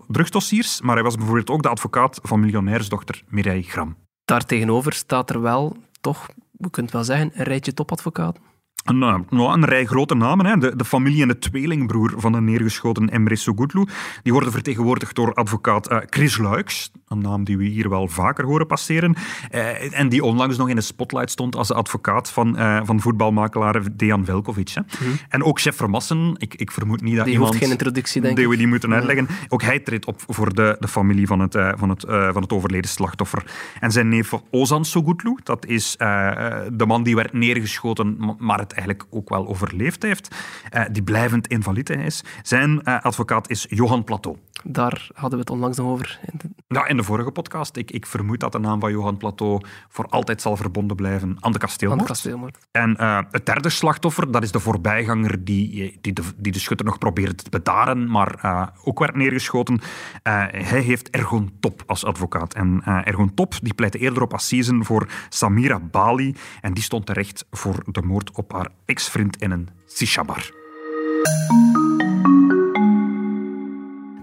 drugsdossiers, 0.08 0.82
maar 0.82 0.96
hij 0.96 1.04
was 1.04 1.16
bijvoorbeeld 1.16 1.50
ook 1.50 1.64
de 1.64 1.70
advocaat 1.70 2.20
van 2.24 2.40
miljonairsdochter 2.40 3.24
Mireille 3.28 3.64
Gram. 3.64 3.96
Daartegenover 4.26 4.94
staat 4.94 5.30
er 5.30 5.42
wel, 5.42 5.78
toch, 6.02 6.28
we 6.58 6.70
kunnen 6.70 6.92
wel 6.92 7.04
zeggen, 7.04 7.32
een 7.34 7.44
rijtje 7.44 7.74
topadvocaten. 7.74 8.44
Een, 8.88 8.98
nou, 8.98 9.54
een 9.54 9.66
rij 9.66 9.86
grote 9.86 10.16
namen. 10.16 10.46
Hè. 10.46 10.58
De, 10.58 10.76
de, 10.76 10.86
familie 10.86 11.22
en 11.22 11.28
de 11.28 11.40
tweelingbroer 11.40 12.14
van 12.18 12.32
de 12.32 12.42
neergeschoten 12.42 13.10
Emre 13.10 13.36
Sogutlu. 13.36 13.86
Die 14.24 14.34
worden 14.34 14.52
vertegenwoordigd 14.52 15.16
door 15.16 15.34
advocaat 15.34 15.92
uh, 15.92 15.98
Chris 16.06 16.38
Luiks. 16.38 16.92
Een 17.08 17.22
naam 17.22 17.44
die 17.44 17.58
we 17.58 17.64
hier 17.64 17.90
wel 17.90 18.08
vaker 18.08 18.46
horen 18.46 18.68
passeren. 18.68 19.16
Uh, 19.52 20.00
en 20.00 20.10
die 20.10 20.24
onlangs 20.24 20.58
nog 20.58 20.70
in 20.70 20.76
de 20.76 20.82
spotlight 20.82 21.32
stond 21.32 21.56
als 21.56 21.72
advocaat 21.72 22.32
van, 22.32 22.60
uh, 22.60 22.80
van 22.84 23.00
voetbalmakelaar 23.00 23.82
Dejan 23.96 24.26
Velkovic. 24.26 24.70
Hè. 24.70 24.82
Mm 24.82 24.88
-hmm. 24.98 25.18
En 25.30 25.44
ook 25.44 25.60
chef 25.60 25.76
Vermassen. 25.76 26.36
Ik, 26.38 26.56
ik 26.56 26.72
vermoed 26.72 27.02
niet 27.02 27.16
dat 27.16 27.26
die 27.26 27.34
iemand... 27.34 27.56
geen 27.56 27.70
introductie, 27.70 28.22
denk 28.22 28.36
die 28.36 28.46
ik. 28.46 28.52
we 28.52 28.58
die 28.58 28.68
moeten 28.68 28.94
uitleggen. 28.94 29.28
Ook 29.50 29.62
hij 29.62 29.80
treedt 29.80 30.06
op 30.06 30.24
voor 30.28 30.54
de, 30.54 30.76
de 30.80 30.88
familie 30.88 31.28
van 31.28 31.40
het, 31.40 31.54
van, 31.76 31.90
het, 31.90 32.06
van 32.08 32.42
het 32.42 32.54
overleden 32.54 32.90
slachtoffer. 32.90 33.44
En 33.80 33.92
zijn 33.92 34.10
neef 34.10 34.34
Ozan 34.52 34.86
Sogutlu, 34.86 35.38
dat 35.44 35.66
is 35.66 35.96
de 35.98 36.86
man 36.88 37.04
die 37.04 37.16
werd 37.16 37.34
neergeschoten, 37.34 38.36
maar 38.38 38.60
het 38.60 38.77
eigenlijk 38.78 39.06
ook 39.10 39.30
wel 39.30 39.48
overleefd 39.48 40.04
heeft, 40.04 40.36
uh, 40.74 40.84
die 40.92 41.04
blijvend 41.04 41.48
invalide 41.48 41.96
is. 41.96 42.24
Zijn 42.44 42.82
uh, 42.84 43.02
advocaat 43.02 43.50
is 43.50 43.66
Johan 43.70 44.04
Plateau. 44.04 44.38
Daar 44.64 45.08
hadden 45.14 45.32
we 45.32 45.40
het 45.40 45.50
onlangs 45.50 45.78
nog 45.78 45.88
over. 45.88 46.20
In 46.26 46.34
de... 46.38 46.50
Ja, 46.68 46.88
in 46.88 46.98
de 46.98 47.04
vorige 47.04 47.32
podcast. 47.32 47.76
Ik, 47.76 47.92
ik 47.92 48.06
vermoed 48.06 48.40
dat 48.40 48.52
de 48.52 48.60
naam 48.60 48.80
van 48.80 48.92
Johan 48.92 49.18
Plateau 49.18 49.62
voor 49.90 50.06
altijd 50.06 50.42
zal 50.42 50.58
verbonden 50.58 50.96
blijven 50.96 51.38
aan 51.40 51.52
de 51.52 51.58
kasteelmoord. 51.58 52.00
Aan 52.00 52.08
de 52.08 52.14
kasteelmoord. 52.14 52.68
En 52.72 52.96
uh, 53.00 53.20
het 53.32 53.46
derde 53.46 53.70
slachtoffer, 53.70 54.32
dat 54.32 54.44
is 54.44 54.52
de 54.52 54.60
voorbijganger 54.60 55.44
die, 55.44 55.98
die, 56.02 56.14
de, 56.14 56.22
die 56.38 56.52
de 56.52 56.60
schutter 56.60 56.86
nog 56.86 56.98
probeerde 56.98 57.36
te 57.36 57.50
bedaren, 57.50 58.12
maar 58.12 58.72
ook 58.84 59.00
werd 59.00 59.16
neergeschoten. 59.16 59.80
hij 60.24 60.82
heeft 60.82 61.10
Ergon 61.10 61.52
Top 61.60 61.84
als 61.86 62.06
advocaat. 62.06 62.54
En 62.54 62.82
Ergon 62.84 63.34
Top 63.34 63.54
die 63.62 63.74
pleitte 63.74 63.98
eerder 63.98 64.22
op 64.22 64.34
assisen 64.34 64.86
voor 64.86 65.08
Samira 65.30 65.80
Bali. 65.80 66.36
En 66.62 66.74
die 66.74 66.84
stond 66.84 67.06
terecht 67.06 67.46
voor 67.52 67.84
de 67.86 68.02
moord 68.02 68.32
op 68.32 68.54
haar 68.54 68.67
ex-vriend 68.86 69.38
in 69.38 69.52
een 69.52 69.70
sishabar. 69.86 70.52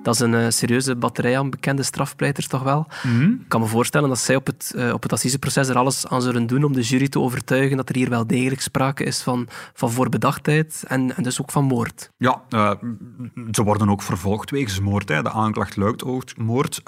Dat 0.05 0.15
is 0.15 0.21
een 0.21 0.33
uh, 0.33 0.47
serieuze 0.49 0.97
batterij 0.97 1.39
aan 1.39 1.51
bekende 1.51 1.83
strafpleiters, 1.83 2.47
toch 2.47 2.63
wel? 2.63 2.87
Mm 3.03 3.19
-hmm. 3.19 3.39
Ik 3.41 3.49
kan 3.49 3.61
me 3.61 3.67
voorstellen 3.67 4.09
dat 4.09 4.19
zij 4.19 4.37
op 4.37 4.47
het, 4.47 4.73
uh, 4.77 4.93
op 4.93 5.03
het 5.03 5.13
assiseproces 5.13 5.69
er 5.69 5.77
alles 5.77 6.07
aan 6.07 6.23
zullen 6.23 6.47
doen 6.47 6.65
om 6.65 6.73
de 6.73 6.81
jury 6.81 7.09
te 7.09 7.21
overtuigen 7.21 7.77
dat 7.77 7.89
er 7.89 7.95
hier 7.95 8.09
wel 8.09 8.27
degelijk 8.27 8.61
sprake 8.61 9.05
is 9.05 9.23
van, 9.23 9.49
van 9.75 9.91
voorbedachtheid 9.91 10.85
en, 10.87 11.17
en 11.17 11.23
dus 11.23 11.41
ook 11.41 11.51
van 11.51 11.65
moord. 11.65 12.11
Ja, 12.17 12.43
uh, 12.51 12.71
ze 13.51 13.63
worden 13.63 13.91
ook 13.91 14.03
vervolgd 14.03 14.51
wegens 14.51 14.81
moord. 14.81 15.09
Hè. 15.09 15.23
De 15.23 15.31
aanklacht 15.31 15.77
luidt 15.77 16.05
ook 16.05 16.37
moord. 16.37 16.81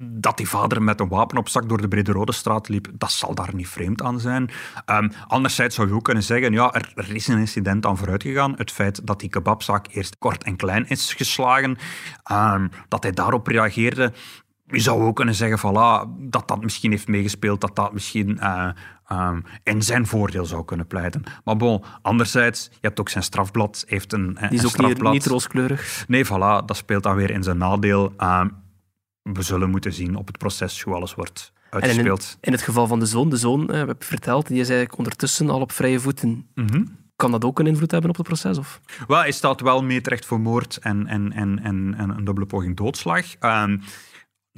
Dat 0.00 0.36
die 0.36 0.48
vader 0.48 0.82
met 0.82 1.00
een 1.00 1.08
wapen 1.08 1.38
op 1.38 1.48
zak 1.48 1.68
door 1.68 1.80
de 1.80 1.88
Brede 1.88 2.12
Rode 2.12 2.32
straat 2.32 2.68
liep, 2.68 2.88
dat 2.92 3.12
zal 3.12 3.34
daar 3.34 3.54
niet 3.54 3.68
vreemd 3.68 4.02
aan 4.02 4.20
zijn. 4.20 4.50
Um, 4.86 5.12
anderzijds 5.26 5.74
zou 5.74 5.88
je 5.88 5.94
ook 5.94 6.04
kunnen 6.04 6.22
zeggen, 6.22 6.52
ja, 6.52 6.74
er, 6.74 6.92
er, 6.94 7.14
is 7.14 7.28
een 7.28 7.38
incident 7.38 7.86
aan 7.86 7.96
vooruit 7.96 8.22
gegaan. 8.22 8.54
Het 8.56 8.72
feit 8.72 9.06
dat 9.06 9.20
die 9.20 9.28
kebabzaak 9.28 9.86
eerst 9.90 10.18
kort 10.18 10.44
en 10.44 10.56
klein 10.56 10.88
is 10.88 11.14
geslagen, 11.14 11.76
um, 12.32 12.70
dat 12.88 13.02
hij 13.02 13.12
daarop 13.12 13.46
reageerde. 13.46 14.12
Je 14.66 14.80
zou 14.80 15.02
ook 15.02 15.16
kunnen 15.16 15.34
zeggen, 15.34 15.58
voilà, 15.58 16.08
dat 16.18 16.48
dat 16.48 16.62
misschien 16.62 16.90
heeft 16.90 17.08
meegespeeld, 17.08 17.60
dat 17.60 17.76
dat 17.76 17.92
misschien 17.92 18.38
uh, 18.40 18.68
um, 19.12 19.44
in 19.62 19.82
zijn 19.82 20.06
voordeel 20.06 20.46
zou 20.46 20.64
kunnen 20.64 20.86
pleiten. 20.86 21.22
Maar 21.44 21.56
bon, 21.56 21.84
anderzijds, 22.02 22.68
je 22.70 22.78
hebt 22.80 23.00
ook 23.00 23.08
zijn 23.08 23.24
strafblad. 23.24 23.84
Heeft 23.86 24.12
een, 24.12 24.34
Die 24.34 24.50
is 24.50 24.58
een 24.58 24.64
ook 24.64 24.70
strafblad. 24.70 25.12
niet, 25.12 25.22
niet 25.22 25.26
rooskleurig. 25.26 26.04
Nee, 26.08 26.26
voilà, 26.26 26.64
dat 26.64 26.76
speelt 26.76 27.02
dan 27.02 27.16
weer 27.16 27.30
in 27.30 27.42
zijn 27.42 27.58
nadeel 27.58 28.12
we 29.32 29.42
zullen 29.42 29.70
moeten 29.70 29.92
zien 29.92 30.16
op 30.16 30.26
het 30.26 30.38
proces 30.38 30.82
hoe 30.82 30.94
alles 30.94 31.14
wordt 31.14 31.52
En 31.70 31.78
in, 31.78 31.84
uitgespeeld. 31.84 32.36
in 32.40 32.52
het 32.52 32.62
geval 32.62 32.86
van 32.86 32.98
de 32.98 33.06
zoon, 33.06 33.28
de 33.30 33.36
zoon, 33.36 33.60
eh, 33.60 33.66
we 33.66 33.76
hebben 33.76 33.96
verteld, 33.98 34.46
die 34.46 34.60
is 34.60 34.68
eigenlijk 34.68 34.98
ondertussen 34.98 35.50
al 35.50 35.60
op 35.60 35.72
vrije 35.72 36.00
voeten. 36.00 36.46
Mhm. 36.54 36.84
Kan 37.16 37.30
dat 37.30 37.44
ook 37.44 37.58
een 37.58 37.66
invloed 37.66 37.90
hebben 37.90 38.10
op 38.10 38.16
het 38.16 38.26
proces? 38.26 38.58
Of? 38.58 38.80
Wel, 39.08 39.18
hij 39.18 39.32
staat 39.32 39.60
wel 39.60 39.82
mee 39.82 40.00
terecht 40.00 40.26
voor 40.26 40.40
moord 40.40 40.76
en, 40.76 41.06
en, 41.06 41.32
en, 41.32 41.58
en, 41.62 41.94
en 41.96 42.10
een 42.10 42.24
dubbele 42.24 42.46
poging 42.46 42.76
doodslag. 42.76 43.34
Ehm, 43.34 43.76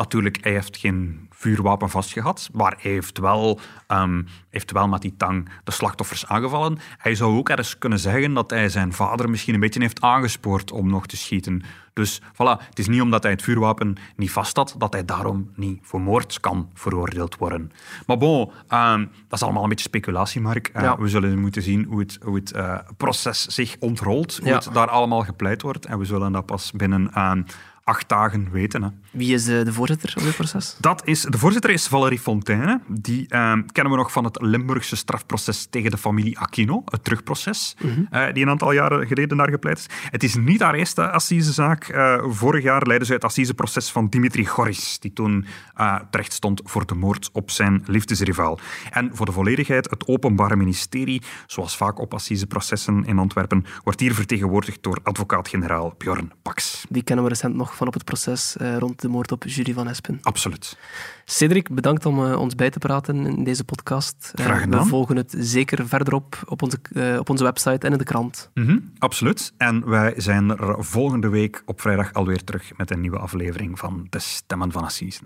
natuurlijk, 0.01 0.39
hij 0.43 0.53
heeft 0.53 0.77
geen 0.77 1.29
vuurwapen 1.31 1.91
vastgehad, 1.91 2.49
maar 2.53 2.77
hij 2.81 2.91
heeft 2.91 3.19
wel, 3.19 3.61
ehm, 3.87 4.23
heeft 4.49 4.71
wel 4.73 4.89
met 4.89 5.03
die 5.03 5.15
tang 5.17 5.49
de 5.65 5.71
slachtoffers 5.73 6.27
aangevallen. 6.27 6.79
Hij 6.99 7.15
zou 7.15 7.37
ook 7.37 7.49
ergens 7.49 7.79
kunnen 7.79 7.99
zeggen 7.99 8.35
dat 8.35 8.51
hij 8.51 8.69
zijn 8.69 8.93
vader 8.93 9.31
misschien 9.31 9.55
een 9.55 9.61
beetje 9.61 9.81
heeft 9.81 10.01
aangespoord 10.01 10.73
om 10.73 10.91
nog 10.91 11.07
te 11.07 11.17
schieten. 11.17 11.63
Dus 11.93 12.21
voilà, 12.33 12.67
het 12.69 12.79
is 12.79 12.89
niet 12.89 13.01
omdat 13.01 13.23
hij 13.23 13.33
het 13.33 13.43
vuurwapen 13.43 13.97
niet 14.17 14.31
vast 14.31 14.57
had, 14.57 14.75
dat 14.79 14.93
hij 14.93 15.05
daarom 15.05 15.51
niet 15.55 15.79
voor 15.83 16.01
moord 16.01 16.41
kan 16.41 16.71
veroordeeld 16.75 17.37
worden. 17.37 17.73
Maar 18.07 18.17
bon, 18.19 18.51
ehm, 18.69 18.99
dat 19.29 19.39
is 19.39 19.43
allemaal 19.43 19.63
een 19.63 19.69
beetje 19.69 19.85
speculatie, 19.85 20.41
Mark. 20.41 20.69
Eh, 20.73 20.83
Ja. 20.83 20.99
We 20.99 21.09
zullen 21.09 21.39
moeten 21.39 21.63
zien 21.63 21.85
hoe 21.85 21.99
het, 22.01 22.19
hoe 22.25 22.35
het 22.35 22.53
eh, 22.53 22.79
proces 22.97 23.47
zich 23.47 23.77
ontrolt, 23.79 24.37
hoe 24.39 24.49
Ja. 24.49 24.55
het 24.55 24.69
daar 24.73 24.89
allemaal 24.89 25.23
gepleit 25.23 25.63
wordt. 25.63 25.87
En 25.87 25.99
we 25.99 26.05
zullen 26.05 26.33
dat 26.33 26.47
pas 26.47 26.73
binnen 26.73 27.13
ehm, 27.15 27.43
acht 27.91 28.09
dagen 28.09 28.49
weten. 28.51 28.83
Hè. 28.83 28.89
Wie 29.11 29.35
is 29.35 29.45
de, 29.45 29.63
de 29.65 29.73
voorzitter 29.73 30.15
op 30.17 30.23
dit 30.23 30.35
proces? 30.37 30.77
Dat 30.81 31.03
is, 31.05 31.23
de 31.23 31.39
voorzitter 31.39 31.71
is 31.71 31.87
Valerie 31.87 32.19
Fontaine. 32.19 32.81
Die 32.87 33.29
ehm, 33.29 33.63
kennen 33.73 33.93
we 33.93 33.99
nog 33.99 34.13
van 34.13 34.25
het 34.25 34.43
Limburgse 34.43 34.97
strafproces 34.97 35.67
tegen 35.71 35.91
de 35.91 35.97
familie 35.99 36.39
Aquino, 36.39 36.83
het 36.85 37.05
terugproces, 37.05 37.77
eh, 38.11 38.33
die 38.33 38.43
een 38.43 38.49
aantal 38.49 38.73
jaren 38.73 39.07
geleden 39.07 39.37
daar 39.37 39.51
gepleit 39.51 39.79
is. 39.79 39.87
Het 40.11 40.23
is 40.23 40.35
niet 40.35 40.61
haar 40.61 40.75
eerste 40.75 41.11
assisezaak. 41.11 41.89
Eh, 41.89 42.25
vorig 42.29 42.63
jaar 42.63 42.87
leidde 42.87 43.07
ze 43.07 43.13
het 43.13 43.25
assiseproces 43.25 43.91
van 43.91 44.09
Dimitri 44.09 44.47
Goris, 44.47 44.99
die 44.99 45.13
toen 45.13 45.47
eh, 45.75 45.97
terecht 46.11 46.33
stond 46.33 46.61
voor 46.65 46.87
de 46.87 46.95
moord 46.95 47.31
op 47.33 47.51
zijn 47.51 47.83
liefdesrivaal. 47.87 48.59
En 48.91 49.11
voor 49.13 49.27
de 49.27 49.33
volledigheid, 49.33 49.91
het 49.91 50.07
Openbare 50.07 50.57
Ministerie, 50.57 51.23
zoals 51.47 51.77
vaak 51.77 51.99
op 51.99 52.15
assiseprocessen 52.15 53.05
in 53.05 53.19
Antwerpen, 53.19 53.65
wordt 53.85 54.01
hier 54.01 54.15
vertegenwoordigd 54.15 54.83
door 54.83 54.99
advocaat-generaal 55.03 55.95
Bjorn 55.99 56.33
Pax. 56.43 56.85
Die 56.89 57.03
kennen 57.03 57.25
we 57.25 57.31
recent 57.31 57.55
nog 57.55 57.75
van 57.81 57.89
op 57.89 57.95
het 57.95 58.05
proces 58.05 58.57
eh, 58.57 58.77
rond 58.77 59.01
de 59.01 59.09
moord 59.09 59.33
op 59.33 59.45
Jury 59.45 59.73
van 59.73 59.89
Espen. 59.89 60.19
Absoluut. 60.23 60.79
Cedric, 61.25 61.75
bedankt 61.75 62.07
om 62.07 62.27
eh, 62.27 62.39
ons 62.41 62.55
bij 62.55 62.71
te 62.71 62.79
praten 62.79 63.27
in 63.27 63.45
deze 63.45 63.65
podcast. 63.65 64.33
Eh, 64.35 64.45
Graag 64.45 64.61
gedaan. 64.61 64.83
we 64.83 64.89
volgen 64.89 65.17
het 65.17 65.35
zeker 65.39 65.89
verderop 65.89 66.43
op 66.47 66.63
onze, 66.63 66.79
op 67.19 67.31
onze 67.31 67.45
website 67.45 67.87
en 67.87 67.93
in 67.93 67.99
de 67.99 68.05
krant. 68.05 68.51
Mhm, 68.55 68.79
absoluut. 68.99 69.53
En 69.57 69.89
wij 69.89 70.15
zijn 70.17 70.51
er 70.51 70.85
volgende 70.85 71.29
week 71.29 71.63
op 71.67 71.81
vrijdag 71.81 72.13
alweer 72.13 72.45
terug 72.45 72.73
met 72.77 72.91
een 72.91 73.01
nieuwe 73.01 73.19
aflevering 73.19 73.79
van 73.79 74.07
De 74.11 74.19
Stemmen 74.19 74.73
van 74.73 74.85
Assise. 74.85 75.21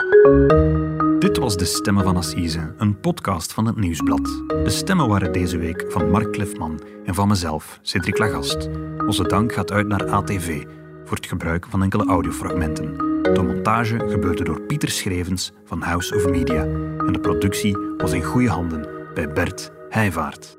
Dit 1.19 1.38
was 1.38 1.57
De 1.57 1.64
Stemmen 1.64 2.05
van 2.05 2.17
Assise, 2.17 2.75
een 2.79 3.01
podcast 3.01 3.53
van 3.53 3.67
het 3.67 3.77
Nieuwsblad. 3.77 4.25
De 4.47 4.71
stemmen 4.71 5.09
waren 5.09 5.33
deze 5.33 5.59
week 5.59 5.85
van 5.88 6.11
Mark 6.11 6.33
Klefman 6.33 6.81
en 7.05 7.14
van 7.14 7.29
mezelf, 7.29 7.79
Cedric 7.83 8.19
Lagast. 8.19 8.69
Onze 9.07 9.23
dank 9.23 9.53
gaat 9.53 9.71
uit 9.71 9.87
naar 9.87 10.05
ATV 10.11 10.64
voor 11.05 11.17
het 11.17 11.27
gebruik 11.27 11.67
van 11.69 11.83
enkele 11.83 12.07
audiofragmenten. 12.07 12.97
De 13.23 13.43
montage 13.43 14.09
gebeurde 14.09 14.45
door 14.45 14.61
Pieter 14.61 14.90
Schrevens 14.90 15.53
van 15.64 15.83
House 15.83 16.14
of 16.14 16.31
Media 16.31 16.62
en 17.07 17.12
de 17.12 17.21
productie 17.21 17.77
was 17.97 18.12
in 18.12 18.23
goede 18.23 18.49
handen 18.49 18.88
bij 19.14 19.29
Bert 19.29 19.73
Heijvaart. 19.88 20.57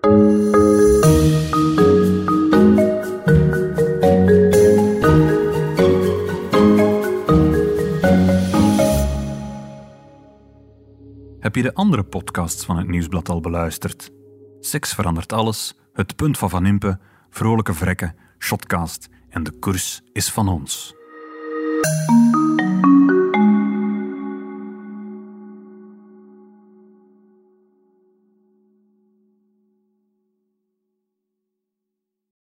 Heb 11.40 11.56
je 11.56 11.62
de 11.62 11.74
andere 11.74 12.04
podcasts 12.04 12.66
van 12.66 12.78
het 12.78 12.88
Nieuwsblad 12.88 13.30
al 13.30 13.42
beluisterd? 13.42 14.12
Seks 14.60 14.94
verandert 14.94 15.34
alles, 15.34 15.80
Het 15.94 16.16
Punt 16.16 16.38
van 16.38 16.50
Van 16.50 16.66
Impe, 16.66 17.00
Vrolijke 17.30 17.74
Vrekken, 17.74 18.16
Shotcast 18.40 19.10
en 19.36 19.43
de 19.43 19.52
koers 19.52 20.02
is 20.13 20.32
van 20.32 20.48
ons. 20.48 20.95